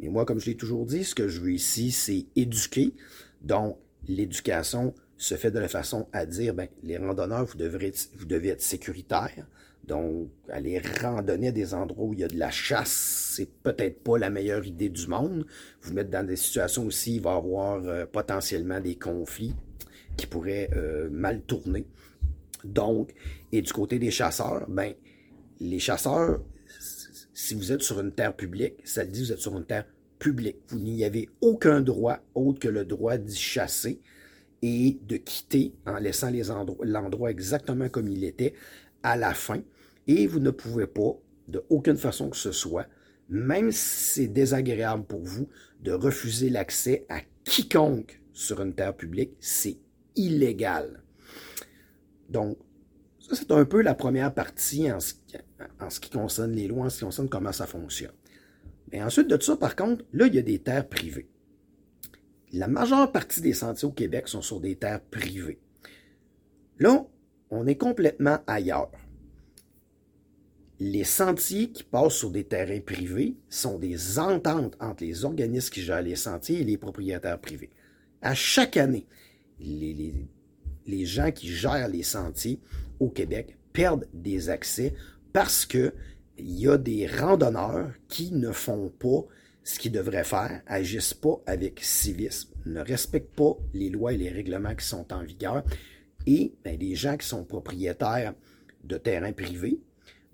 Mais 0.00 0.08
moi, 0.08 0.24
comme 0.24 0.40
je 0.40 0.46
l'ai 0.46 0.56
toujours 0.56 0.86
dit, 0.86 1.04
ce 1.04 1.14
que 1.14 1.28
je 1.28 1.40
veux 1.40 1.52
ici, 1.52 1.90
c'est 1.90 2.26
éduquer. 2.36 2.94
Donc, 3.42 3.78
l'éducation 4.06 4.94
se 5.16 5.34
fait 5.34 5.50
de 5.50 5.58
la 5.58 5.68
façon 5.68 6.06
à 6.12 6.26
dire, 6.26 6.54
ben, 6.54 6.68
les 6.82 6.96
randonneurs, 6.96 7.44
vous, 7.44 7.56
devrez, 7.56 7.92
vous 8.16 8.24
devez 8.24 8.50
être 8.50 8.62
sécuritaires. 8.62 9.46
Donc, 9.84 10.28
aller 10.50 10.80
randonner 11.00 11.50
des 11.50 11.74
endroits 11.74 12.06
où 12.06 12.12
il 12.12 12.20
y 12.20 12.24
a 12.24 12.28
de 12.28 12.38
la 12.38 12.50
chasse, 12.50 13.32
c'est 13.36 13.50
peut-être 13.62 14.02
pas 14.02 14.18
la 14.18 14.30
meilleure 14.30 14.66
idée 14.66 14.90
du 14.90 15.06
monde. 15.06 15.46
Vous 15.82 15.94
mettre 15.94 16.10
dans 16.10 16.26
des 16.26 16.36
situations 16.36 16.84
aussi, 16.84 17.16
il 17.16 17.22
va 17.22 17.32
y 17.32 17.36
avoir 17.36 17.82
euh, 17.84 18.04
potentiellement 18.04 18.80
des 18.80 18.96
conflits 18.96 19.54
qui 20.16 20.26
pourraient 20.26 20.68
euh, 20.76 21.08
mal 21.10 21.40
tourner. 21.42 21.86
Donc, 22.64 23.14
et 23.50 23.62
du 23.62 23.72
côté 23.72 23.98
des 23.98 24.10
chasseurs, 24.10 24.68
ben, 24.68 24.92
les 25.60 25.78
chasseurs, 25.78 26.40
si 27.38 27.54
vous 27.54 27.70
êtes 27.70 27.82
sur 27.82 28.00
une 28.00 28.10
terre 28.10 28.34
publique, 28.34 28.80
ça 28.82 29.04
le 29.04 29.10
dit, 29.10 29.22
vous 29.22 29.30
êtes 29.30 29.38
sur 29.38 29.56
une 29.56 29.64
terre 29.64 29.86
publique. 30.18 30.56
Vous 30.70 30.80
n'y 30.80 31.04
avez 31.04 31.28
aucun 31.40 31.80
droit 31.80 32.18
autre 32.34 32.58
que 32.58 32.66
le 32.66 32.84
droit 32.84 33.16
d'y 33.16 33.36
chasser 33.36 34.00
et 34.60 34.98
de 35.06 35.18
quitter 35.18 35.72
en 35.86 35.98
laissant 35.98 36.32
l'endroit 36.82 37.30
exactement 37.30 37.88
comme 37.88 38.08
il 38.08 38.24
était 38.24 38.54
à 39.04 39.16
la 39.16 39.34
fin 39.34 39.62
et 40.08 40.26
vous 40.26 40.40
ne 40.40 40.50
pouvez 40.50 40.88
pas, 40.88 41.12
de 41.46 41.62
aucune 41.68 41.96
façon 41.96 42.28
que 42.28 42.36
ce 42.36 42.50
soit, 42.50 42.88
même 43.28 43.70
si 43.70 44.14
c'est 44.14 44.26
désagréable 44.26 45.04
pour 45.04 45.22
vous, 45.22 45.48
de 45.80 45.92
refuser 45.92 46.50
l'accès 46.50 47.06
à 47.08 47.20
quiconque 47.44 48.20
sur 48.32 48.60
une 48.60 48.74
terre 48.74 48.96
publique. 48.96 49.36
C'est 49.38 49.78
illégal. 50.16 51.04
Donc, 52.28 52.58
ça, 53.28 53.36
c'est 53.36 53.52
un 53.52 53.64
peu 53.64 53.82
la 53.82 53.94
première 53.94 54.32
partie 54.32 54.90
en 54.90 55.00
ce, 55.00 55.14
qui, 56.00 56.10
concerne 56.10 56.52
les 56.52 56.68
lois, 56.68 56.86
en 56.86 56.90
ce 56.90 56.98
qui 56.98 57.04
concerne 57.04 57.28
comment 57.28 57.52
ça 57.52 57.66
fonctionne. 57.66 58.12
Mais 58.90 59.02
ensuite 59.02 59.28
de 59.28 59.40
ça, 59.40 59.56
par 59.56 59.76
contre, 59.76 60.04
là, 60.12 60.26
il 60.26 60.34
y 60.34 60.38
a 60.38 60.42
des 60.42 60.58
terres 60.58 60.88
privées. 60.88 61.28
La 62.52 62.68
majeure 62.68 63.12
partie 63.12 63.42
des 63.42 63.52
sentiers 63.52 63.86
au 63.86 63.92
Québec 63.92 64.28
sont 64.28 64.40
sur 64.40 64.60
des 64.60 64.76
terres 64.76 65.02
privées. 65.02 65.60
Là, 66.78 67.06
on 67.50 67.66
est 67.66 67.76
complètement 67.76 68.38
ailleurs 68.46 68.90
les 70.80 71.04
sentiers 71.04 71.70
qui 71.70 71.82
passent 71.82 72.14
sur 72.14 72.30
des 72.30 72.44
terrains 72.44 72.80
privés 72.80 73.36
sont 73.48 73.78
des 73.78 74.18
ententes 74.18 74.76
entre 74.80 75.02
les 75.02 75.24
organismes 75.24 75.72
qui 75.72 75.82
gèrent 75.82 76.02
les 76.02 76.16
sentiers 76.16 76.60
et 76.60 76.64
les 76.64 76.78
propriétaires 76.78 77.40
privés. 77.40 77.70
À 78.22 78.34
chaque 78.34 78.76
année, 78.76 79.06
les, 79.58 80.14
gens 81.04 81.32
qui 81.32 81.48
gèrent 81.48 81.88
les 81.88 82.04
sentiers 82.04 82.60
au 83.00 83.08
Québec 83.08 83.56
perdent 83.72 84.06
des 84.12 84.50
accès 84.50 84.94
parce 85.32 85.66
que 85.66 85.92
il 86.38 86.58
y 86.58 86.68
a 86.68 86.78
des 86.78 87.06
randonneurs 87.06 87.92
qui 88.08 88.32
ne 88.32 88.52
font 88.52 88.90
pas 88.90 89.24
ce 89.64 89.78
qu'ils 89.78 89.92
devraient 89.92 90.24
faire, 90.24 90.62
agissent 90.66 91.14
pas 91.14 91.42
avec 91.46 91.80
civisme, 91.82 92.50
ne 92.64 92.80
respectent 92.80 93.34
pas 93.34 93.56
les 93.74 93.90
lois 93.90 94.12
et 94.12 94.16
les 94.16 94.30
règlements 94.30 94.74
qui 94.74 94.86
sont 94.86 95.12
en 95.12 95.22
vigueur, 95.22 95.64
et 96.26 96.54
ben, 96.64 96.78
les 96.78 96.94
gens 96.94 97.16
qui 97.16 97.26
sont 97.26 97.44
propriétaires 97.44 98.34
de 98.84 98.96
terrains 98.96 99.32
privés 99.32 99.80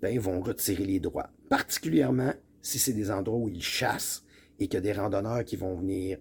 ben, 0.01 0.17
vont 0.19 0.41
retirer 0.41 0.85
les 0.85 0.99
droits, 0.99 1.29
particulièrement 1.49 2.33
si 2.61 2.79
c'est 2.79 2.93
des 2.93 3.11
endroits 3.11 3.39
où 3.39 3.49
ils 3.49 3.63
chassent 3.63 4.23
et 4.59 4.67
qu'il 4.67 4.75
y 4.75 4.77
a 4.77 4.81
des 4.81 4.93
randonneurs 4.93 5.43
qui 5.43 5.55
vont 5.55 5.75
venir 5.75 6.17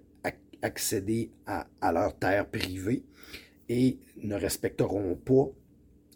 accéder 0.63 1.31
à, 1.47 1.67
à 1.83 1.93
leur 1.93 2.19
terre 2.19 2.49
privée 2.49 3.05
et 3.69 3.99
ne 4.23 4.35
respecteront 4.35 5.15
pas 5.15 5.47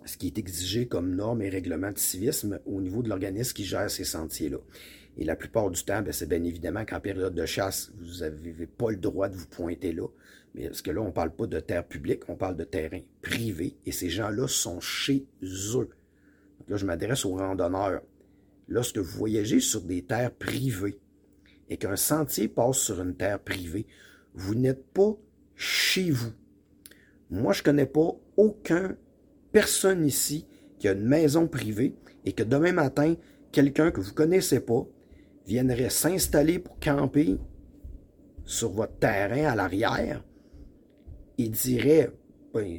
ce 0.09 0.17
qui 0.17 0.27
est 0.27 0.39
exigé 0.39 0.89
comme 0.89 1.15
normes 1.15 1.43
et 1.43 1.49
règlements 1.49 1.93
de 1.93 1.99
civisme 1.99 2.59
au 2.67 2.81
niveau 2.81 3.03
de 3.03 3.09
l'organisme 3.09 3.53
qui 3.53 3.65
gère 3.65 3.91
ces 3.91 4.05
sentiers-là. 4.05 4.59
Et 5.17 5.25
la 5.25 5.37
plupart 5.37 5.71
du 5.71 5.83
temps, 5.85 6.01
ben, 6.01 6.13
c'est 6.13 6.29
bien 6.29 6.43
évidemment 6.45 6.85
qu'en 6.85 7.01
période 7.01 7.35
de 7.35 7.47
chasse, 7.47 7.93
vous 7.97 8.21
n'avez 8.21 8.67
pas 8.67 8.91
le 8.91 8.97
droit 8.97 9.29
de 9.29 9.37
vous 9.37 9.47
pointer 9.47 9.93
là. 9.93 10.07
Mais 10.55 10.67
parce 10.67 10.81
que 10.81 10.91
là, 10.91 11.01
on 11.01 11.09
ne 11.09 11.13
parle 11.13 11.35
pas 11.35 11.47
de 11.47 11.61
terre 11.61 11.87
publique, 11.87 12.29
on 12.29 12.37
parle 12.37 12.57
de 12.57 12.65
terrain 12.65 13.01
privé. 13.21 13.77
Et 13.85 13.93
ces 13.93 14.09
gens-là 14.09 14.49
sont 14.49 14.81
chez 14.81 15.27
eux. 15.43 15.89
Donc 16.59 16.69
là, 16.69 16.77
je 16.77 16.87
m'adresse 16.87 17.25
aux 17.25 17.35
randonneurs. 17.35 18.01
Lorsque 18.69 18.99
vous 18.99 19.19
voyagez 19.19 19.61
sur 19.61 19.83
des 19.83 20.03
terres 20.03 20.35
privées 20.35 20.99
et 21.69 21.77
qu'un 21.77 21.97
sentier 21.97 22.49
passe 22.49 22.79
sur 22.79 23.01
une 23.01 23.17
terre 23.17 23.41
privée, 23.41 23.87
vous 24.35 24.55
n'êtes 24.55 24.87
pas 24.93 25.17
chez 25.57 26.11
vous. 26.11 26.33
Moi, 27.31 27.53
je 27.53 27.61
ne 27.61 27.65
connais 27.65 27.87
pas 27.87 28.15
aucun 28.37 28.97
personne 29.53 30.07
ici 30.07 30.47
qui 30.79 30.89
a 30.89 30.93
une 30.93 31.07
maison 31.07 31.47
privée 31.47 31.95
et 32.25 32.33
que 32.33 32.43
demain 32.43 32.73
matin, 32.73 33.15
quelqu'un 33.53 33.91
que 33.91 34.01
vous 34.01 34.11
ne 34.11 34.15
connaissez 34.15 34.61
pas 34.61 34.87
viendrait 35.47 35.91
s'installer 35.91 36.59
pour 36.59 36.79
camper 36.79 37.39
sur 38.45 38.71
votre 38.71 38.97
terrain 38.99 39.51
à 39.51 39.55
l'arrière 39.55 40.25
et 41.39 41.49
dirait 41.49 42.11
ben, 42.53 42.79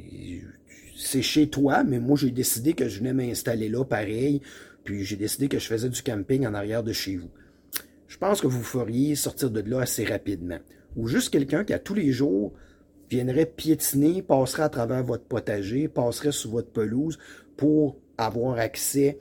c'est 0.96 1.22
chez 1.22 1.48
toi, 1.48 1.84
mais 1.84 1.98
moi 1.98 2.16
j'ai 2.16 2.30
décidé 2.30 2.74
que 2.74 2.88
je 2.88 2.98
venais 2.98 3.14
m'installer 3.14 3.68
là 3.68 3.84
pareil, 3.84 4.42
puis 4.84 5.04
j'ai 5.04 5.16
décidé 5.16 5.48
que 5.48 5.58
je 5.58 5.66
faisais 5.66 5.88
du 5.88 6.02
camping 6.02 6.46
en 6.46 6.54
arrière 6.54 6.82
de 6.82 6.92
chez 6.92 7.16
vous. 7.16 7.30
Je 8.06 8.18
pense 8.18 8.40
que 8.40 8.46
vous 8.46 8.62
feriez 8.62 9.14
sortir 9.14 9.50
de 9.50 9.60
là 9.60 9.80
assez 9.80 10.04
rapidement. 10.04 10.58
Ou 10.96 11.06
juste 11.06 11.30
quelqu'un 11.30 11.64
qui 11.64 11.72
a 11.72 11.78
tous 11.78 11.94
les 11.94 12.10
jours 12.10 12.52
viendrait 13.10 13.46
piétiner, 13.46 14.22
passerait 14.22 14.62
à 14.62 14.68
travers 14.68 15.02
votre 15.02 15.24
potager, 15.24 15.88
passerait 15.88 16.32
sous 16.32 16.50
votre 16.50 16.70
pelouse 16.70 17.18
pour 17.56 17.96
avoir 18.16 18.58
accès 18.58 19.18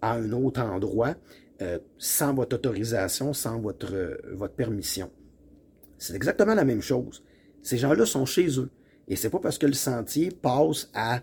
à 0.00 0.14
un 0.14 0.32
autre 0.32 0.60
endroit 0.60 1.14
euh, 1.62 1.78
sans 1.98 2.34
votre 2.34 2.56
autorisation, 2.56 3.32
sans 3.32 3.60
votre, 3.60 3.94
euh, 3.94 4.16
votre 4.32 4.54
permission. 4.54 5.10
C'est 5.96 6.16
exactement 6.16 6.54
la 6.54 6.64
même 6.64 6.82
chose. 6.82 7.22
Ces 7.62 7.78
gens-là 7.78 8.04
sont 8.04 8.26
chez 8.26 8.58
eux. 8.58 8.70
Et 9.06 9.14
c'est 9.14 9.30
pas 9.30 9.38
parce 9.38 9.58
que 9.58 9.66
le 9.66 9.72
sentier 9.72 10.30
passe 10.30 10.90
à 10.94 11.22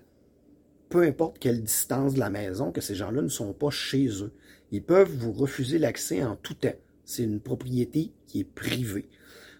peu 0.89 1.03
importe 1.03 1.39
quelle 1.39 1.61
distance 1.61 2.13
de 2.13 2.19
la 2.19 2.29
maison 2.29 2.71
que 2.71 2.81
ces 2.81 2.95
gens-là 2.95 3.21
ne 3.21 3.27
sont 3.27 3.53
pas 3.53 3.69
chez 3.69 4.07
eux. 4.23 4.31
Ils 4.71 4.83
peuvent 4.83 5.11
vous 5.11 5.33
refuser 5.33 5.77
l'accès 5.77 6.23
en 6.23 6.35
tout 6.35 6.53
temps. 6.53 6.73
C'est 7.03 7.23
une 7.23 7.39
propriété 7.39 8.13
qui 8.27 8.41
est 8.41 8.43
privée. 8.43 9.09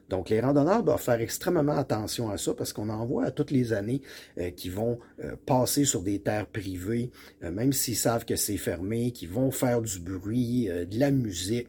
Donc, 0.09 0.29
les 0.29 0.41
randonneurs 0.41 0.83
doivent 0.83 1.01
faire 1.01 1.21
extrêmement 1.21 1.77
attention 1.77 2.29
à 2.29 2.37
ça 2.37 2.53
parce 2.53 2.73
qu'on 2.73 2.89
en 2.89 3.05
voit 3.05 3.25
à 3.25 3.31
toutes 3.31 3.51
les 3.51 3.73
années 3.73 4.01
euh, 4.37 4.49
qui 4.49 4.69
vont 4.69 4.99
euh, 5.23 5.35
passer 5.45 5.85
sur 5.85 6.01
des 6.01 6.19
terres 6.19 6.47
privées, 6.47 7.11
euh, 7.43 7.51
même 7.51 7.71
s'ils 7.71 7.95
savent 7.95 8.25
que 8.25 8.35
c'est 8.35 8.57
fermé, 8.57 9.11
qui 9.11 9.27
vont 9.27 9.51
faire 9.51 9.81
du 9.81 9.99
bruit, 9.99 10.67
de 10.67 10.99
la 10.99 11.11
musique, 11.11 11.67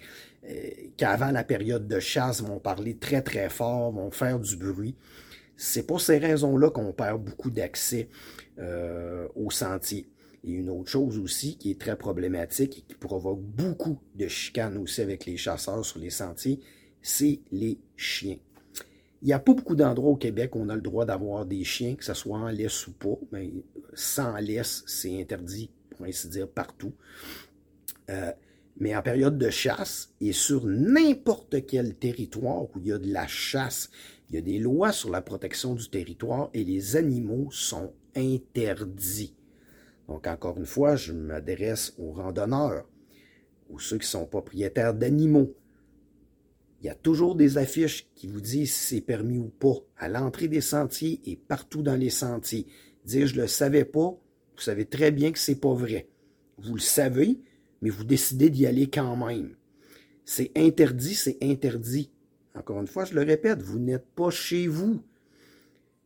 qu'avant 0.96 1.30
la 1.30 1.44
période 1.44 1.86
de 1.86 2.00
chasse 2.00 2.42
vont 2.42 2.58
parler 2.58 2.96
très 2.96 3.20
très 3.20 3.50
fort, 3.50 3.92
vont 3.92 4.10
faire 4.10 4.38
du 4.40 4.56
bruit. 4.56 4.96
C'est 5.56 5.86
pour 5.86 6.00
ces 6.00 6.16
raisons-là 6.16 6.70
qu'on 6.70 6.92
perd 6.92 7.22
beaucoup 7.22 7.50
d'accès 7.50 8.08
au 9.36 9.50
sentier. 9.50 10.08
Et 10.42 10.52
une 10.52 10.70
autre 10.70 10.90
chose 10.90 11.18
aussi 11.18 11.58
qui 11.58 11.70
est 11.72 11.80
très 11.80 11.96
problématique 11.96 12.78
et 12.78 12.82
qui 12.82 12.94
provoque 12.94 13.40
beaucoup 13.40 13.98
de 14.14 14.26
chicanes 14.28 14.78
aussi 14.78 15.02
avec 15.02 15.26
les 15.26 15.36
chasseurs 15.36 15.84
sur 15.84 15.98
les 15.98 16.10
sentiers, 16.10 16.60
c'est 17.02 17.40
les 17.50 17.78
chiens. 17.96 18.38
Il 19.22 19.26
n'y 19.26 19.32
a 19.32 19.38
pas 19.38 19.52
beaucoup 19.52 19.74
d'endroits 19.74 20.10
au 20.10 20.16
Québec 20.16 20.54
où 20.54 20.60
on 20.60 20.68
a 20.70 20.74
le 20.74 20.80
droit 20.80 21.04
d'avoir 21.04 21.44
des 21.44 21.62
chiens, 21.62 21.94
que 21.94 22.04
ce 22.04 22.14
soit 22.14 22.38
en 22.38 22.48
laisse 22.48 22.86
ou 22.86 22.92
pas. 22.92 23.18
Mais 23.32 23.52
sans 23.92 24.36
laisse, 24.38 24.82
c'est 24.86 25.20
interdit, 25.20 25.70
pour 25.90 26.06
ainsi 26.06 26.28
dire, 26.28 26.48
partout. 26.48 26.94
Euh, 28.08 28.32
mais 28.78 28.96
en 28.96 29.02
période 29.02 29.36
de 29.36 29.50
chasse 29.50 30.14
et 30.22 30.32
sur 30.32 30.66
n'importe 30.66 31.66
quel 31.66 31.96
territoire 31.96 32.62
où 32.62 32.70
il 32.76 32.86
y 32.86 32.92
a 32.92 32.98
de 32.98 33.12
la 33.12 33.26
chasse, 33.26 33.90
il 34.30 34.36
y 34.36 34.38
a 34.38 34.42
des 34.42 34.58
lois 34.58 34.90
sur 34.92 35.10
la 35.10 35.20
protection 35.20 35.74
du 35.74 35.88
territoire 35.90 36.48
et 36.54 36.64
les 36.64 36.96
animaux 36.96 37.50
sont 37.50 37.92
interdits. 38.16 39.34
Donc, 40.08 40.26
encore 40.26 40.56
une 40.56 40.66
fois, 40.66 40.96
je 40.96 41.12
m'adresse 41.12 41.94
aux 41.98 42.12
randonneurs, 42.12 42.84
ou 43.68 43.78
ceux 43.78 43.98
qui 43.98 44.08
sont 44.08 44.26
propriétaires 44.26 44.94
d'animaux. 44.94 45.54
Il 46.80 46.86
y 46.86 46.90
a 46.90 46.94
toujours 46.94 47.34
des 47.34 47.58
affiches 47.58 48.06
qui 48.14 48.26
vous 48.26 48.40
disent 48.40 48.72
si 48.72 48.86
c'est 48.96 49.00
permis 49.02 49.38
ou 49.38 49.48
pas 49.48 49.74
à 49.98 50.08
l'entrée 50.08 50.48
des 50.48 50.62
sentiers 50.62 51.20
et 51.26 51.36
partout 51.36 51.82
dans 51.82 51.96
les 51.96 52.10
sentiers. 52.10 52.66
Dire 53.04 53.26
je 53.26 53.36
le 53.36 53.46
savais 53.46 53.84
pas, 53.84 54.18
vous 54.56 54.62
savez 54.62 54.86
très 54.86 55.10
bien 55.10 55.30
que 55.30 55.38
c'est 55.38 55.60
pas 55.60 55.74
vrai. 55.74 56.08
Vous 56.58 56.74
le 56.74 56.80
savez, 56.80 57.38
mais 57.82 57.90
vous 57.90 58.04
décidez 58.04 58.48
d'y 58.48 58.66
aller 58.66 58.88
quand 58.88 59.16
même. 59.16 59.56
C'est 60.24 60.52
interdit, 60.56 61.14
c'est 61.14 61.38
interdit. 61.42 62.10
Encore 62.54 62.80
une 62.80 62.86
fois, 62.86 63.04
je 63.04 63.14
le 63.14 63.22
répète, 63.22 63.62
vous 63.62 63.78
n'êtes 63.78 64.06
pas 64.14 64.30
chez 64.30 64.66
vous. 64.66 65.02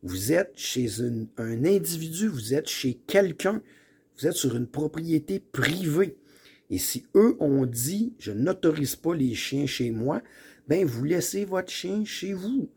Vous 0.03 0.31
êtes 0.31 0.53
chez 0.55 1.01
un 1.37 1.65
individu, 1.65 2.27
vous 2.27 2.53
êtes 2.53 2.69
chez 2.69 2.95
quelqu'un, 3.07 3.61
vous 4.17 4.27
êtes 4.27 4.33
sur 4.33 4.55
une 4.55 4.67
propriété 4.67 5.39
privée. 5.39 6.17
Et 6.69 6.77
si 6.77 7.05
eux 7.15 7.37
ont 7.39 7.65
dit, 7.65 8.13
je 8.19 8.31
n'autorise 8.31 8.95
pas 8.95 9.13
les 9.13 9.33
chiens 9.35 9.65
chez 9.65 9.91
moi, 9.91 10.21
ben 10.67 10.85
vous 10.85 11.03
laissez 11.03 11.45
votre 11.45 11.71
chien 11.71 12.03
chez 12.05 12.33
vous. 12.33 12.69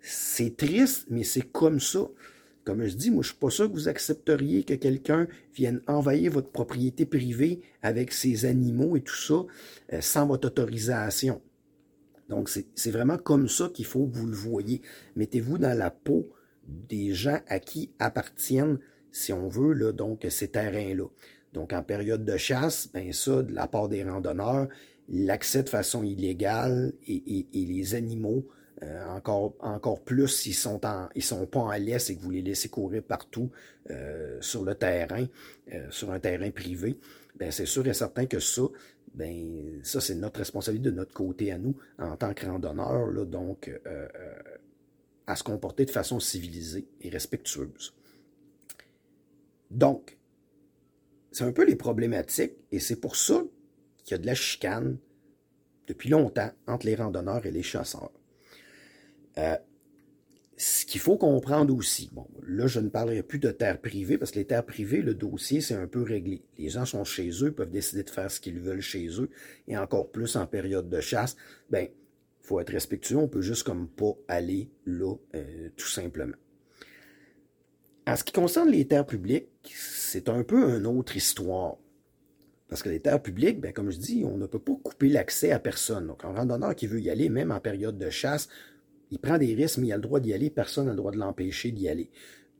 C'est 0.00 0.56
triste, 0.56 1.06
mais 1.10 1.24
c'est 1.24 1.50
comme 1.52 1.80
ça. 1.80 2.08
Comme 2.64 2.84
je 2.84 2.94
dis, 2.94 3.10
moi, 3.10 3.22
je 3.22 3.28
suis 3.28 3.38
pas 3.38 3.50
sûr 3.50 3.68
que 3.68 3.74
vous 3.74 3.88
accepteriez 3.88 4.62
que 4.62 4.74
quelqu'un 4.74 5.26
vienne 5.54 5.80
envahir 5.86 6.32
votre 6.32 6.50
propriété 6.50 7.06
privée 7.06 7.60
avec 7.82 8.12
ses 8.12 8.44
animaux 8.44 8.96
et 8.96 9.00
tout 9.00 9.16
ça 9.16 9.46
euh, 9.92 10.00
sans 10.00 10.26
votre 10.26 10.48
autorisation. 10.48 11.40
Donc, 12.28 12.50
c'est 12.50 12.90
vraiment 12.90 13.16
comme 13.16 13.48
ça 13.48 13.70
qu'il 13.72 13.86
faut 13.86 14.06
que 14.06 14.18
vous 14.18 14.26
le 14.26 14.36
voyez. 14.36 14.82
Mettez-vous 15.16 15.56
dans 15.56 15.76
la 15.76 15.90
peau 15.90 16.28
des 16.66 17.14
gens 17.14 17.40
à 17.48 17.58
qui 17.58 17.90
appartiennent, 17.98 18.78
si 19.10 19.32
on 19.32 19.48
veut, 19.48 19.72
là, 19.72 19.92
donc 19.92 20.26
ces 20.28 20.48
terrains-là. 20.48 21.06
Donc, 21.58 21.72
en 21.72 21.82
période 21.82 22.24
de 22.24 22.36
chasse, 22.36 22.88
ben 22.94 23.12
ça, 23.12 23.42
de 23.42 23.52
la 23.52 23.66
part 23.66 23.88
des 23.88 24.04
randonneurs, 24.04 24.68
l'accès 25.08 25.64
de 25.64 25.68
façon 25.68 26.04
illégale 26.04 26.92
et, 27.08 27.46
les 27.52 27.94
animaux, 27.96 28.46
euh, 28.84 29.04
encore, 29.08 29.56
encore 29.58 30.00
plus 30.00 30.28
s'ils 30.28 30.54
sont 30.54 30.80
sont 31.18 31.46
pas 31.46 31.58
en 31.58 31.72
laisse 31.72 32.10
et 32.10 32.16
que 32.16 32.22
vous 32.22 32.30
les 32.30 32.42
laissez 32.42 32.68
courir 32.68 33.02
partout 33.02 33.50
euh, 33.90 34.38
sur 34.40 34.64
le 34.64 34.76
terrain, 34.76 35.26
euh, 35.72 35.84
sur 35.90 36.12
un 36.12 36.20
terrain 36.20 36.48
privé, 36.52 36.96
ben 37.34 37.50
c'est 37.50 37.66
sûr 37.66 37.84
et 37.88 37.92
certain 37.92 38.26
que 38.26 38.38
ça, 38.38 38.62
ben 39.14 39.80
ça 39.82 40.00
c'est 40.00 40.14
notre 40.14 40.38
responsabilité 40.38 40.90
de 40.92 40.94
notre 40.94 41.12
côté 41.12 41.50
à 41.50 41.58
nous 41.58 41.74
en 41.98 42.16
tant 42.16 42.34
que 42.34 42.46
randonneurs, 42.46 43.08
là, 43.08 43.24
donc 43.24 43.68
à 45.26 45.34
se 45.34 45.42
comporter 45.42 45.86
de 45.86 45.90
façon 45.90 46.20
civilisée 46.20 46.86
et 47.00 47.10
respectueuse. 47.10 47.94
Donc, 49.72 50.17
c'est 51.32 51.44
un 51.44 51.52
peu 51.52 51.64
les 51.64 51.76
problématiques 51.76 52.54
et 52.72 52.80
c'est 52.80 53.00
pour 53.00 53.16
ça 53.16 53.42
qu'il 54.04 54.12
y 54.12 54.14
a 54.14 54.18
de 54.18 54.26
la 54.26 54.34
chicane 54.34 54.98
depuis 55.86 56.08
longtemps 56.08 56.50
entre 56.66 56.86
les 56.86 56.94
randonneurs 56.94 57.46
et 57.46 57.50
les 57.50 57.62
chasseurs. 57.62 58.12
Euh, 59.38 59.56
ce 60.58 60.84
qu'il 60.84 61.00
faut 61.00 61.16
comprendre 61.16 61.74
aussi, 61.74 62.10
bon, 62.12 62.26
là, 62.46 62.66
je 62.66 62.80
ne 62.80 62.88
parlerai 62.88 63.22
plus 63.22 63.38
de 63.38 63.50
terres 63.50 63.80
privées, 63.80 64.18
parce 64.18 64.32
que 64.32 64.40
les 64.40 64.44
terres 64.44 64.66
privées, 64.66 65.02
le 65.02 65.14
dossier, 65.14 65.60
c'est 65.60 65.74
un 65.74 65.86
peu 65.86 66.02
réglé. 66.02 66.42
Les 66.58 66.68
gens 66.68 66.84
sont 66.84 67.04
chez 67.04 67.30
eux, 67.44 67.52
peuvent 67.52 67.70
décider 67.70 68.02
de 68.02 68.10
faire 68.10 68.30
ce 68.30 68.40
qu'ils 68.40 68.58
veulent 68.58 68.80
chez 68.80 69.06
eux, 69.20 69.30
et 69.68 69.78
encore 69.78 70.10
plus 70.10 70.34
en 70.34 70.46
période 70.46 70.88
de 70.88 71.00
chasse, 71.00 71.36
ben, 71.70 71.86
il 71.86 72.46
faut 72.46 72.58
être 72.58 72.72
respectueux, 72.72 73.16
on 73.16 73.28
peut 73.28 73.40
juste 73.40 73.62
comme 73.62 73.88
pas 73.88 74.14
aller 74.26 74.68
là, 74.84 75.14
euh, 75.36 75.68
tout 75.76 75.86
simplement. 75.86 76.36
En 78.08 78.16
ce 78.16 78.24
qui 78.24 78.32
concerne 78.32 78.70
les 78.70 78.86
terres 78.86 79.04
publiques, 79.04 79.50
c'est 79.64 80.30
un 80.30 80.42
peu 80.42 80.78
une 80.78 80.86
autre 80.86 81.14
histoire. 81.14 81.76
Parce 82.70 82.82
que 82.82 82.88
les 82.88 83.00
terres 83.00 83.22
publiques, 83.22 83.60
ben, 83.60 83.70
comme 83.70 83.90
je 83.90 83.98
dis, 83.98 84.24
on 84.24 84.38
ne 84.38 84.46
peut 84.46 84.58
pas 84.58 84.72
couper 84.82 85.10
l'accès 85.10 85.52
à 85.52 85.58
personne. 85.58 86.06
Donc, 86.06 86.24
un 86.24 86.32
randonneur 86.32 86.74
qui 86.74 86.86
veut 86.86 87.02
y 87.02 87.10
aller, 87.10 87.28
même 87.28 87.50
en 87.50 87.60
période 87.60 87.98
de 87.98 88.08
chasse, 88.08 88.48
il 89.10 89.18
prend 89.18 89.36
des 89.36 89.54
risques, 89.54 89.76
mais 89.76 89.88
il 89.88 89.92
a 89.92 89.96
le 89.96 90.02
droit 90.02 90.20
d'y 90.20 90.32
aller, 90.32 90.48
personne 90.48 90.86
n'a 90.86 90.92
le 90.92 90.96
droit 90.96 91.12
de 91.12 91.18
l'empêcher 91.18 91.70
d'y 91.70 91.86
aller. 91.86 92.10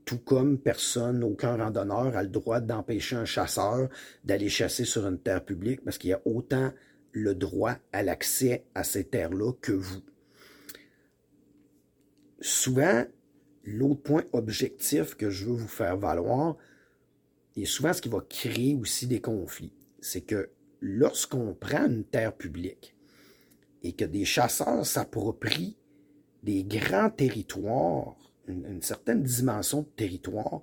tout 0.04 0.18
comme 0.18 0.58
personne, 0.58 1.24
aucun 1.24 1.56
randonneur 1.56 2.14
a 2.14 2.22
le 2.22 2.28
droit 2.28 2.60
d'empêcher 2.60 3.16
un 3.16 3.26
chasseur 3.26 3.88
d'aller 4.24 4.50
chasser 4.50 4.84
sur 4.84 5.06
une 5.06 5.18
terre 5.18 5.44
publique 5.44 5.82
parce 5.84 5.96
qu'il 5.96 6.10
y 6.10 6.14
a 6.14 6.22
autant 6.26 6.72
le 7.12 7.34
droit 7.34 7.76
à 7.92 8.02
l'accès 8.02 8.64
à 8.74 8.84
ces 8.84 9.04
terres-là 9.04 9.52
que 9.60 9.72
vous. 9.72 10.00
Souvent, 12.40 13.04
l'autre 13.68 14.02
point 14.02 14.24
objectif 14.32 15.14
que 15.14 15.30
je 15.30 15.46
veux 15.46 15.56
vous 15.56 15.68
faire 15.68 15.96
valoir, 15.96 16.56
et 17.56 17.64
souvent 17.64 17.92
ce 17.92 18.00
qui 18.00 18.08
va 18.08 18.20
créer 18.28 18.76
aussi 18.76 19.06
des 19.06 19.20
conflits, 19.20 19.72
c'est 20.00 20.20
que 20.20 20.50
lorsqu'on 20.80 21.54
prend 21.54 21.86
une 21.86 22.04
terre 22.04 22.34
publique 22.36 22.94
et 23.82 23.92
que 23.92 24.04
des 24.04 24.24
chasseurs 24.24 24.86
s'approprient 24.86 25.76
des 26.42 26.64
grands 26.64 27.10
territoires, 27.10 28.16
une, 28.46 28.80
certaine 28.80 29.22
dimension 29.22 29.82
de 29.82 29.88
territoire, 29.88 30.62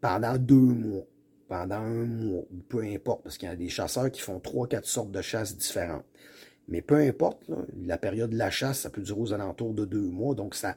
pendant 0.00 0.38
deux 0.38 0.54
mois, 0.54 1.04
pendant 1.48 1.76
un 1.76 2.04
mois, 2.04 2.44
peu 2.68 2.82
importe, 2.82 3.24
parce 3.24 3.36
qu'il 3.36 3.48
y 3.48 3.52
a 3.52 3.56
des 3.56 3.68
chasseurs 3.68 4.10
qui 4.10 4.20
font 4.20 4.38
trois, 4.40 4.68
quatre 4.68 4.86
sortes 4.86 5.10
de 5.10 5.20
chasses 5.20 5.56
différentes. 5.56 6.04
Mais 6.68 6.82
peu 6.82 6.96
importe, 6.96 7.42
la 7.84 7.98
période 7.98 8.30
de 8.30 8.38
la 8.38 8.50
chasse, 8.50 8.80
ça 8.80 8.90
peut 8.90 9.02
durer 9.02 9.20
aux 9.20 9.32
alentours 9.32 9.74
de 9.74 9.84
deux 9.84 10.08
mois, 10.08 10.34
donc 10.34 10.54
ça, 10.54 10.76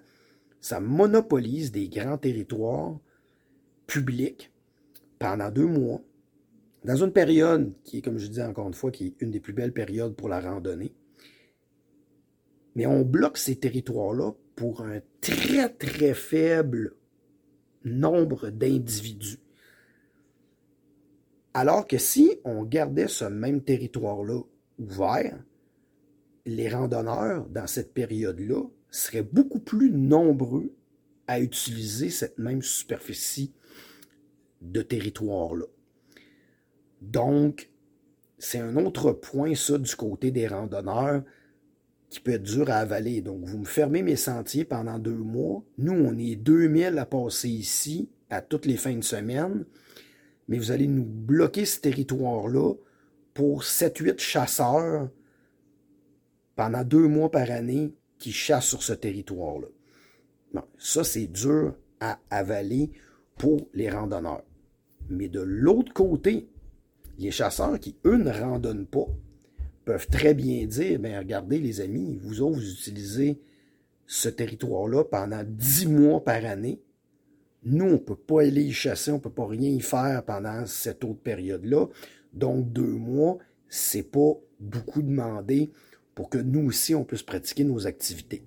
ça 0.62 0.80
monopolise 0.80 1.72
des 1.72 1.90
grands 1.90 2.18
territoires 2.18 2.98
publics 3.88 4.52
pendant 5.20 5.52
deux 5.52 5.66
mois, 5.66 6.02
dans 6.86 6.96
une 6.96 7.12
période 7.12 7.74
qui 7.84 7.98
est, 7.98 8.02
comme 8.02 8.18
je 8.18 8.28
dis 8.28 8.42
encore 8.42 8.68
une 8.68 8.74
fois, 8.74 8.92
qui 8.92 9.08
est 9.08 9.22
une 9.22 9.32
des 9.32 9.40
plus 9.40 9.54
belles 9.54 9.74
périodes 9.74 10.16
pour 10.16 10.30
la 10.30 10.40
randonnée. 10.40 10.94
Mais 12.76 12.86
on 12.86 13.02
bloque 13.02 13.38
ces 13.38 13.58
territoires-là 13.58 14.32
pour 14.56 14.82
un 14.82 15.02
très, 15.20 15.70
très 15.70 16.14
faible 16.14 16.96
nombre 17.84 18.50
d'individus. 18.50 19.40
Alors 21.54 21.86
que 21.86 21.98
si 21.98 22.40
on 22.46 22.64
gardait 22.64 23.08
ce 23.08 23.26
même 23.26 23.62
territoire-là 23.62 24.42
ouvert, 24.80 25.38
les 26.46 26.70
randonneurs, 26.70 27.46
dans 27.50 27.68
cette 27.68 27.94
période-là, 27.94 28.64
seraient 28.92 29.24
beaucoup 29.24 29.60
plus 29.60 29.90
nombreux 29.90 30.72
à 31.28 31.40
utiliser 31.40 32.10
cette 32.10 32.38
même 32.38 32.62
superficie 32.62 33.54
de 34.62 34.82
territoire-là. 34.82 35.66
Donc, 37.02 37.72
c'est 38.38 38.60
un 38.60 38.76
autre 38.76 39.12
point, 39.12 39.56
ça, 39.56 39.78
du 39.78 39.96
côté 39.96 40.30
des 40.32 40.48
randonneurs, 40.48 41.24
qui 42.10 42.20
peut 42.20 42.32
être 42.32 42.44
dur 42.44 42.70
à 42.70 42.76
avaler. 42.76 43.22
Donc, 43.22 43.46
vous 43.46 43.60
me 43.60 43.66
fermez 43.66 44.04
mes 44.04 44.18
sentiers 44.18 44.66
pendant 44.66 45.00
deux 45.00 45.16
mois. 45.16 45.64
Nous, 45.78 45.94
on 45.94 46.18
est 46.18 46.36
2000 46.36 46.98
à 46.98 47.06
passer 47.06 47.50
ici 47.50 48.10
à 48.30 48.42
toutes 48.42 48.66
les 48.66 48.78
fins 48.78 48.96
de 48.96 49.04
semaine, 49.04 49.66
mais 50.48 50.58
vous 50.58 50.72
allez 50.72 50.88
nous 50.88 51.06
bloquer 51.06 51.66
ce 51.66 51.80
territoire-là 51.80 52.74
pour 53.34 53.64
7-8 53.64 54.20
chasseurs 54.20 55.10
pendant 56.56 56.84
deux 56.84 57.08
mois 57.08 57.32
par 57.32 57.50
année 57.50 57.94
qui 58.22 58.32
chassent 58.32 58.68
sur 58.68 58.84
ce 58.84 58.94
territoire-là. 58.94 59.68
ça, 60.78 61.04
c'est 61.04 61.28
dur 61.28 61.76
à 62.00 62.20
avaler 62.30 62.92
pour 63.38 63.68
les 63.74 63.90
randonneurs. 63.90 64.44
Mais 65.10 65.28
de 65.28 65.42
l'autre 65.42 65.92
côté, 65.92 66.48
les 67.18 67.32
chasseurs 67.32 67.80
qui, 67.80 67.98
eux, 68.06 68.18
ne 68.18 68.32
randonnent 68.32 68.86
pas, 68.86 69.08
peuvent 69.86 70.08
très 70.08 70.36
bien 70.36 70.66
dire, 70.66 71.00
ben 71.00 71.18
regardez 71.18 71.58
les 71.58 71.82
amis, 71.82 72.20
vous 72.22 72.42
autres, 72.42 72.58
vous 72.58 72.72
utilisez 72.72 73.42
ce 74.06 74.30
territoire-là 74.30 75.04
pendant 75.04 75.44
dix 75.44 75.88
mois 75.88 76.24
par 76.24 76.46
année. 76.46 76.80
Nous, 77.64 77.86
on 77.86 77.92
ne 77.94 77.98
peut 77.98 78.16
pas 78.16 78.42
aller 78.42 78.64
y 78.64 78.72
chasser, 78.72 79.12
on 79.12 79.16
ne 79.16 79.22
peut 79.22 79.32
pas 79.32 79.48
rien 79.48 79.70
y 79.70 79.82
faire 79.82 80.24
pendant 80.24 80.66
cette 80.68 81.04
autre 81.04 81.22
période-là. 81.22 81.88
Donc, 82.34 82.72
deux 82.72 82.84
mois, 82.84 83.40
c'est 83.68 84.04
pas 84.04 84.34
beaucoup 84.60 85.02
demandé 85.02 85.72
que 86.30 86.38
nous 86.38 86.68
aussi, 86.68 86.96
on 86.96 87.04
puisse 87.04 87.24
pratiquer 87.24 87.64
nos 87.64 87.88
activités. 87.88 88.44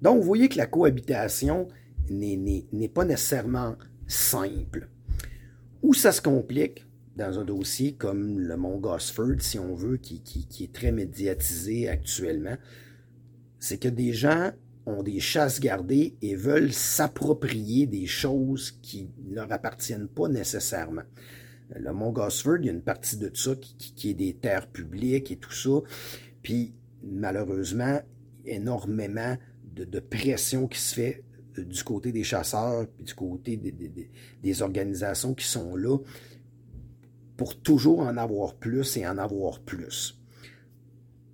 Donc, 0.00 0.20
vous 0.20 0.26
voyez 0.26 0.48
que 0.48 0.58
la 0.58 0.66
cohabitation 0.66 1.68
n'est 2.10 2.90
pas 2.92 3.04
nécessairement 3.04 3.76
simple. 4.06 4.88
Où 5.82 5.94
ça 5.94 6.12
se 6.12 6.20
complique, 6.20 6.84
dans 7.16 7.38
un 7.38 7.44
dossier 7.44 7.94
comme 7.94 8.40
le 8.40 8.56
Mont 8.56 8.78
Gosford, 8.78 9.40
si 9.40 9.58
on 9.58 9.74
veut, 9.74 9.96
qui, 9.98 10.22
est 10.60 10.72
très 10.72 10.92
médiatisé 10.92 11.88
actuellement, 11.88 12.56
c'est 13.58 13.78
que 13.78 13.88
des 13.88 14.12
gens 14.12 14.52
ont 14.86 15.02
des 15.02 15.20
chasses 15.20 15.60
gardées 15.60 16.16
et 16.22 16.34
veulent 16.34 16.72
s'approprier 16.72 17.86
des 17.86 18.06
choses 18.06 18.72
qui 18.82 19.10
ne 19.24 19.36
leur 19.36 19.52
appartiennent 19.52 20.08
pas 20.08 20.28
nécessairement. 20.28 21.02
Le 21.76 21.92
Mont 21.92 22.10
Gosford, 22.10 22.58
il 22.60 22.66
y 22.66 22.68
a 22.68 22.72
une 22.72 22.82
partie 22.82 23.16
de 23.16 23.30
ça 23.34 23.54
qui, 23.56 24.10
est 24.10 24.14
des 24.14 24.34
terres 24.34 24.68
publiques 24.68 25.30
et 25.30 25.36
tout 25.36 25.52
ça. 25.52 25.80
Puis, 26.42 26.74
malheureusement, 27.02 28.00
énormément 28.44 29.36
de, 29.64 30.00
pression 30.00 30.66
qui 30.68 30.78
se 30.78 30.94
fait 30.94 31.24
euh, 31.58 31.64
du 31.64 31.82
côté 31.82 32.12
des 32.12 32.24
chasseurs, 32.24 32.86
puis 32.88 33.04
du 33.04 33.14
côté 33.14 33.56
des 34.42 34.62
organisations 34.62 35.34
qui 35.34 35.46
sont 35.46 35.76
là 35.76 35.98
pour 37.36 37.60
toujours 37.60 38.00
en 38.00 38.16
avoir 38.16 38.54
plus 38.54 38.96
et 38.96 39.06
en 39.06 39.18
avoir 39.18 39.60
plus. 39.60 40.18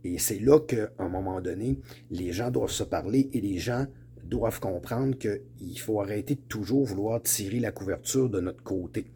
Et 0.04 0.18
c'est 0.18 0.38
là 0.38 0.60
qu'à 0.60 0.90
un 0.98 1.08
moment 1.08 1.40
donné, 1.40 1.80
les 2.10 2.32
gens 2.32 2.50
doivent 2.50 2.70
se 2.70 2.84
parler 2.84 3.28
et 3.32 3.40
les 3.40 3.58
gens 3.58 3.86
doivent 4.24 4.60
comprendre 4.60 5.16
qu'il 5.16 5.80
faut 5.80 6.00
arrêter 6.00 6.34
de 6.36 6.40
toujours 6.40 6.84
vouloir 6.84 7.22
tirer 7.22 7.60
la 7.60 7.72
couverture 7.72 8.28
de 8.28 8.40
notre 8.40 8.62
côté. 8.62 9.06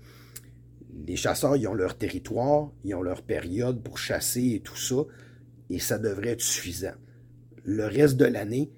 Les 1.06 1.16
chasseurs, 1.16 1.56
ils 1.56 1.66
ont 1.66 1.74
leur 1.74 1.96
territoire, 1.96 2.70
ils 2.84 2.94
ont 2.94 3.02
leur 3.02 3.22
période 3.22 3.82
pour 3.82 3.98
chasser 3.98 4.52
et 4.54 4.60
tout 4.60 4.76
ça, 4.76 5.04
et 5.70 5.78
ça 5.78 5.98
devrait 5.98 6.30
être 6.30 6.42
suffisant. 6.42 6.94
Le 7.64 7.86
reste 7.86 8.16
de 8.16 8.24
l'année, 8.24 8.70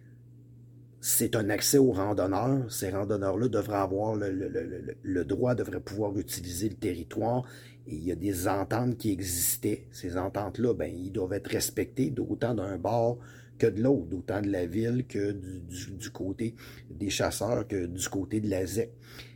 c'est 1.00 1.36
un 1.36 1.50
accès 1.50 1.76
aux 1.76 1.92
randonneurs. 1.92 2.72
Ces 2.72 2.88
randonneurs-là 2.88 3.48
devraient 3.48 3.76
avoir 3.76 4.14
le, 4.16 5.24
droit, 5.24 5.54
devraient 5.54 5.80
pouvoir 5.80 6.16
utiliser 6.16 6.70
le 6.70 6.76
territoire 6.76 7.44
et 7.86 7.94
il 7.94 8.04
y 8.04 8.10
a 8.10 8.14
des 8.14 8.48
ententes 8.48 8.96
qui 8.96 9.10
existaient. 9.10 9.86
Ces 9.90 10.16
ententes-là, 10.16 10.72
ben, 10.72 10.90
ils 10.90 11.12
doivent 11.12 11.34
être 11.34 11.48
respectés 11.48 12.08
d'autant 12.08 12.54
d'un 12.54 12.78
bord 12.78 13.18
que 13.58 13.66
de 13.66 13.82
l'autre, 13.82 14.06
d'autant 14.06 14.40
de 14.40 14.48
la 14.48 14.64
ville 14.64 15.06
que 15.06 15.32
du, 15.32 16.10
côté 16.10 16.54
des 16.90 17.10
chasseurs 17.10 17.68
que 17.68 17.84
du 17.84 18.08
côté 18.08 18.40
de 18.40 18.48
la 18.48 18.64
ZEC. 18.64 18.90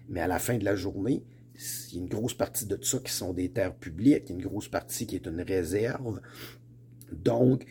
Mais 0.08 0.20
à 0.20 0.26
la 0.26 0.38
fin 0.38 0.56
de 0.56 0.64
la 0.64 0.74
journée, 0.74 1.22
il 1.90 1.94
y 1.94 1.98
a 1.98 2.02
une 2.02 2.08
grosse 2.08 2.34
partie 2.34 2.66
de 2.66 2.78
ça 2.82 2.98
qui 2.98 3.12
sont 3.12 3.32
des 3.32 3.50
terres 3.50 3.74
publiques, 3.74 4.24
il 4.26 4.30
y 4.30 4.32
a 4.32 4.34
une 4.36 4.46
grosse 4.46 4.68
partie 4.68 5.06
qui 5.06 5.16
est 5.16 5.26
une 5.26 5.40
réserve. 5.40 6.20
Donc, 7.12 7.64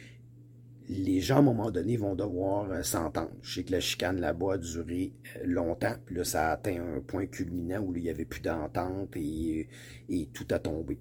les 0.89 1.19
gens, 1.19 1.37
à 1.37 1.39
un 1.39 1.43
moment 1.43 1.71
donné, 1.71 1.97
vont 1.97 2.15
devoir 2.15 2.71
euh, 2.71 2.81
s'entendre. 2.81 3.31
Je 3.41 3.55
sais 3.55 3.63
que 3.63 3.71
la 3.71 3.79
chicane 3.79 4.19
là-bas 4.19 4.53
a 4.53 4.57
duré 4.57 5.13
euh, 5.35 5.45
longtemps, 5.45 5.95
puis 6.05 6.15
là, 6.15 6.23
ça 6.23 6.49
a 6.49 6.53
atteint 6.53 6.81
un 6.81 7.01
point 7.01 7.25
culminant 7.27 7.81
où 7.81 7.93
il 7.95 8.03
n'y 8.03 8.09
avait 8.09 8.25
plus 8.25 8.41
d'entente 8.41 9.15
et, 9.15 9.67
et, 10.09 10.27
tout 10.27 10.47
a 10.51 10.59
tombé. 10.59 10.99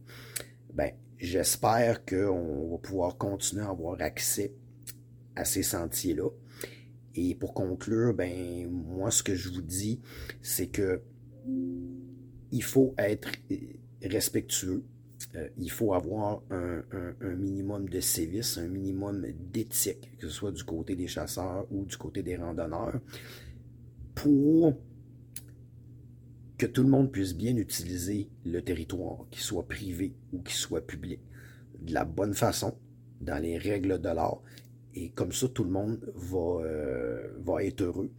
Ben, 0.74 0.90
j'espère 1.18 2.04
qu'on 2.04 2.70
va 2.72 2.78
pouvoir 2.78 3.16
continuer 3.16 3.62
à 3.62 3.70
avoir 3.70 4.00
accès 4.00 4.52
à 5.36 5.44
ces 5.44 5.62
sentiers-là. 5.62 6.30
Et 7.14 7.34
pour 7.34 7.54
conclure, 7.54 8.12
ben, 8.12 8.68
moi, 8.70 9.10
ce 9.10 9.22
que 9.22 9.34
je 9.34 9.48
vous 9.50 9.62
dis, 9.62 10.00
c'est 10.42 10.66
que 10.66 11.02
il 12.52 12.62
faut 12.62 12.94
être 12.98 13.30
euh, 13.50 13.56
respectueux 14.02 14.84
euh, 15.34 15.48
il 15.58 15.70
faut 15.70 15.94
avoir 15.94 16.42
un, 16.50 16.82
minimum 17.36 17.88
de 17.88 18.00
sévices, 18.00 18.58
un 18.58 18.68
minimum 18.68 19.26
d'éthique, 19.52 20.10
que 20.18 20.28
ce 20.28 20.34
soit 20.34 20.52
du 20.52 20.64
côté 20.64 20.94
des 20.94 21.06
chasseurs 21.06 21.66
ou 21.70 21.84
du 21.84 21.96
côté 21.96 22.22
des 22.22 22.36
randonneurs, 22.36 23.00
pour 24.14 24.74
que 26.58 26.66
tout 26.66 26.82
le 26.82 26.88
monde 26.88 27.12
puisse 27.12 27.34
bien 27.34 27.56
utiliser 27.56 28.30
le 28.44 28.62
territoire, 28.62 29.26
qu'il 29.30 29.42
soit 29.42 29.66
privé 29.66 30.14
ou 30.32 30.40
qu'il 30.40 30.56
soit 30.56 30.86
public, 30.86 31.20
de 31.80 31.92
la 31.92 32.04
bonne 32.04 32.34
façon, 32.34 32.74
dans 33.20 33.42
les 33.42 33.58
règles 33.58 34.00
de 34.00 34.08
l'art. 34.08 34.40
Et 34.94 35.10
comme 35.10 35.32
ça, 35.32 35.48
tout 35.48 35.64
le 35.64 35.70
monde 35.70 36.00
va, 36.14 36.64
euh, 36.64 37.28
va 37.44 37.62
être 37.62 37.82
heureux. 37.82 38.10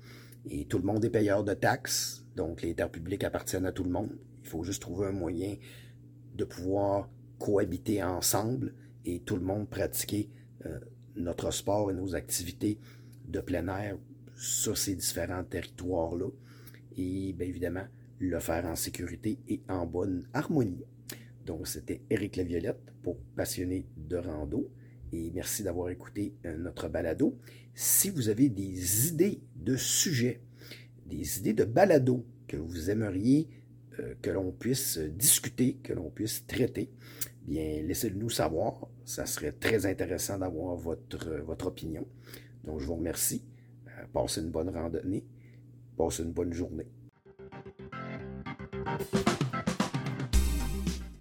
Et 0.49 0.65
tout 0.65 0.77
le 0.77 0.83
monde 0.83 1.03
est 1.03 1.09
payeur 1.09 1.43
de 1.43 1.53
taxes, 1.55 2.23
donc 2.37 2.61
les 2.61 2.75
terres 2.75 2.91
publiques 2.91 3.23
appartiennent 3.23 3.65
à 3.65 3.71
tout 3.71 3.83
le 3.83 3.89
monde. 3.89 4.15
Il 4.43 4.47
faut 4.47 4.63
juste 4.63 4.83
trouver 4.83 5.07
un 5.07 5.11
moyen 5.11 5.55
de 6.35 6.45
pouvoir 6.45 7.09
cohabiter 7.39 8.01
ensemble 8.03 8.75
et 9.05 9.19
tout 9.21 9.35
le 9.35 9.41
monde 9.41 9.67
pratiquer 9.67 10.29
euh, 10.65 10.79
notre 11.15 11.51
sport 11.51 11.89
et 11.91 11.95
nos 11.95 12.15
activités 12.15 12.79
de 13.27 13.41
plein 13.41 13.67
air 13.67 13.97
sur 14.35 14.77
ces 14.77 14.95
différents 14.95 15.43
territoires-là. 15.43 16.29
Et 16.95 17.33
bien 17.33 17.47
évidemment, 17.47 17.87
le 18.19 18.39
faire 18.39 18.65
en 18.65 18.75
sécurité 18.75 19.39
et 19.47 19.61
en 19.67 19.85
bonne 19.87 20.27
harmonie. 20.33 20.85
Donc, 21.43 21.67
c'était 21.67 22.03
Éric 22.09 22.35
Laviolette 22.35 22.93
pour 23.01 23.17
Passionné 23.35 23.87
de 23.95 24.17
rando. 24.17 24.69
Et 25.11 25.31
merci 25.31 25.63
d'avoir 25.63 25.89
écouté 25.89 26.35
euh, 26.45 26.57
notre 26.57 26.87
balado. 26.87 27.39
Si 27.73 28.09
vous 28.09 28.29
avez 28.29 28.49
des 28.49 29.07
idées 29.07 29.41
de 29.55 29.75
sujets, 29.75 30.41
des 31.07 31.39
idées 31.39 31.53
de 31.53 31.63
balado 31.63 32.25
que 32.47 32.57
vous 32.57 32.89
aimeriez 32.89 33.47
euh, 33.99 34.13
que 34.21 34.29
l'on 34.29 34.51
puisse 34.51 34.97
discuter, 34.97 35.77
que 35.83 35.93
l'on 35.93 36.09
puisse 36.09 36.45
traiter, 36.45 36.91
bien, 37.43 37.81
laissez-le 37.83 38.15
nous 38.15 38.29
savoir. 38.29 38.87
Ça 39.05 39.25
serait 39.25 39.53
très 39.53 39.85
intéressant 39.85 40.37
d'avoir 40.37 40.75
votre, 40.75 41.29
votre 41.45 41.67
opinion. 41.67 42.05
Donc, 42.63 42.79
je 42.79 42.85
vous 42.85 42.95
remercie. 42.95 43.43
Euh, 43.87 44.05
passez 44.13 44.41
une 44.41 44.51
bonne 44.51 44.69
randonnée. 44.69 45.25
Passez 45.97 46.23
une 46.23 46.33
bonne 46.33 46.53
journée. 46.53 46.87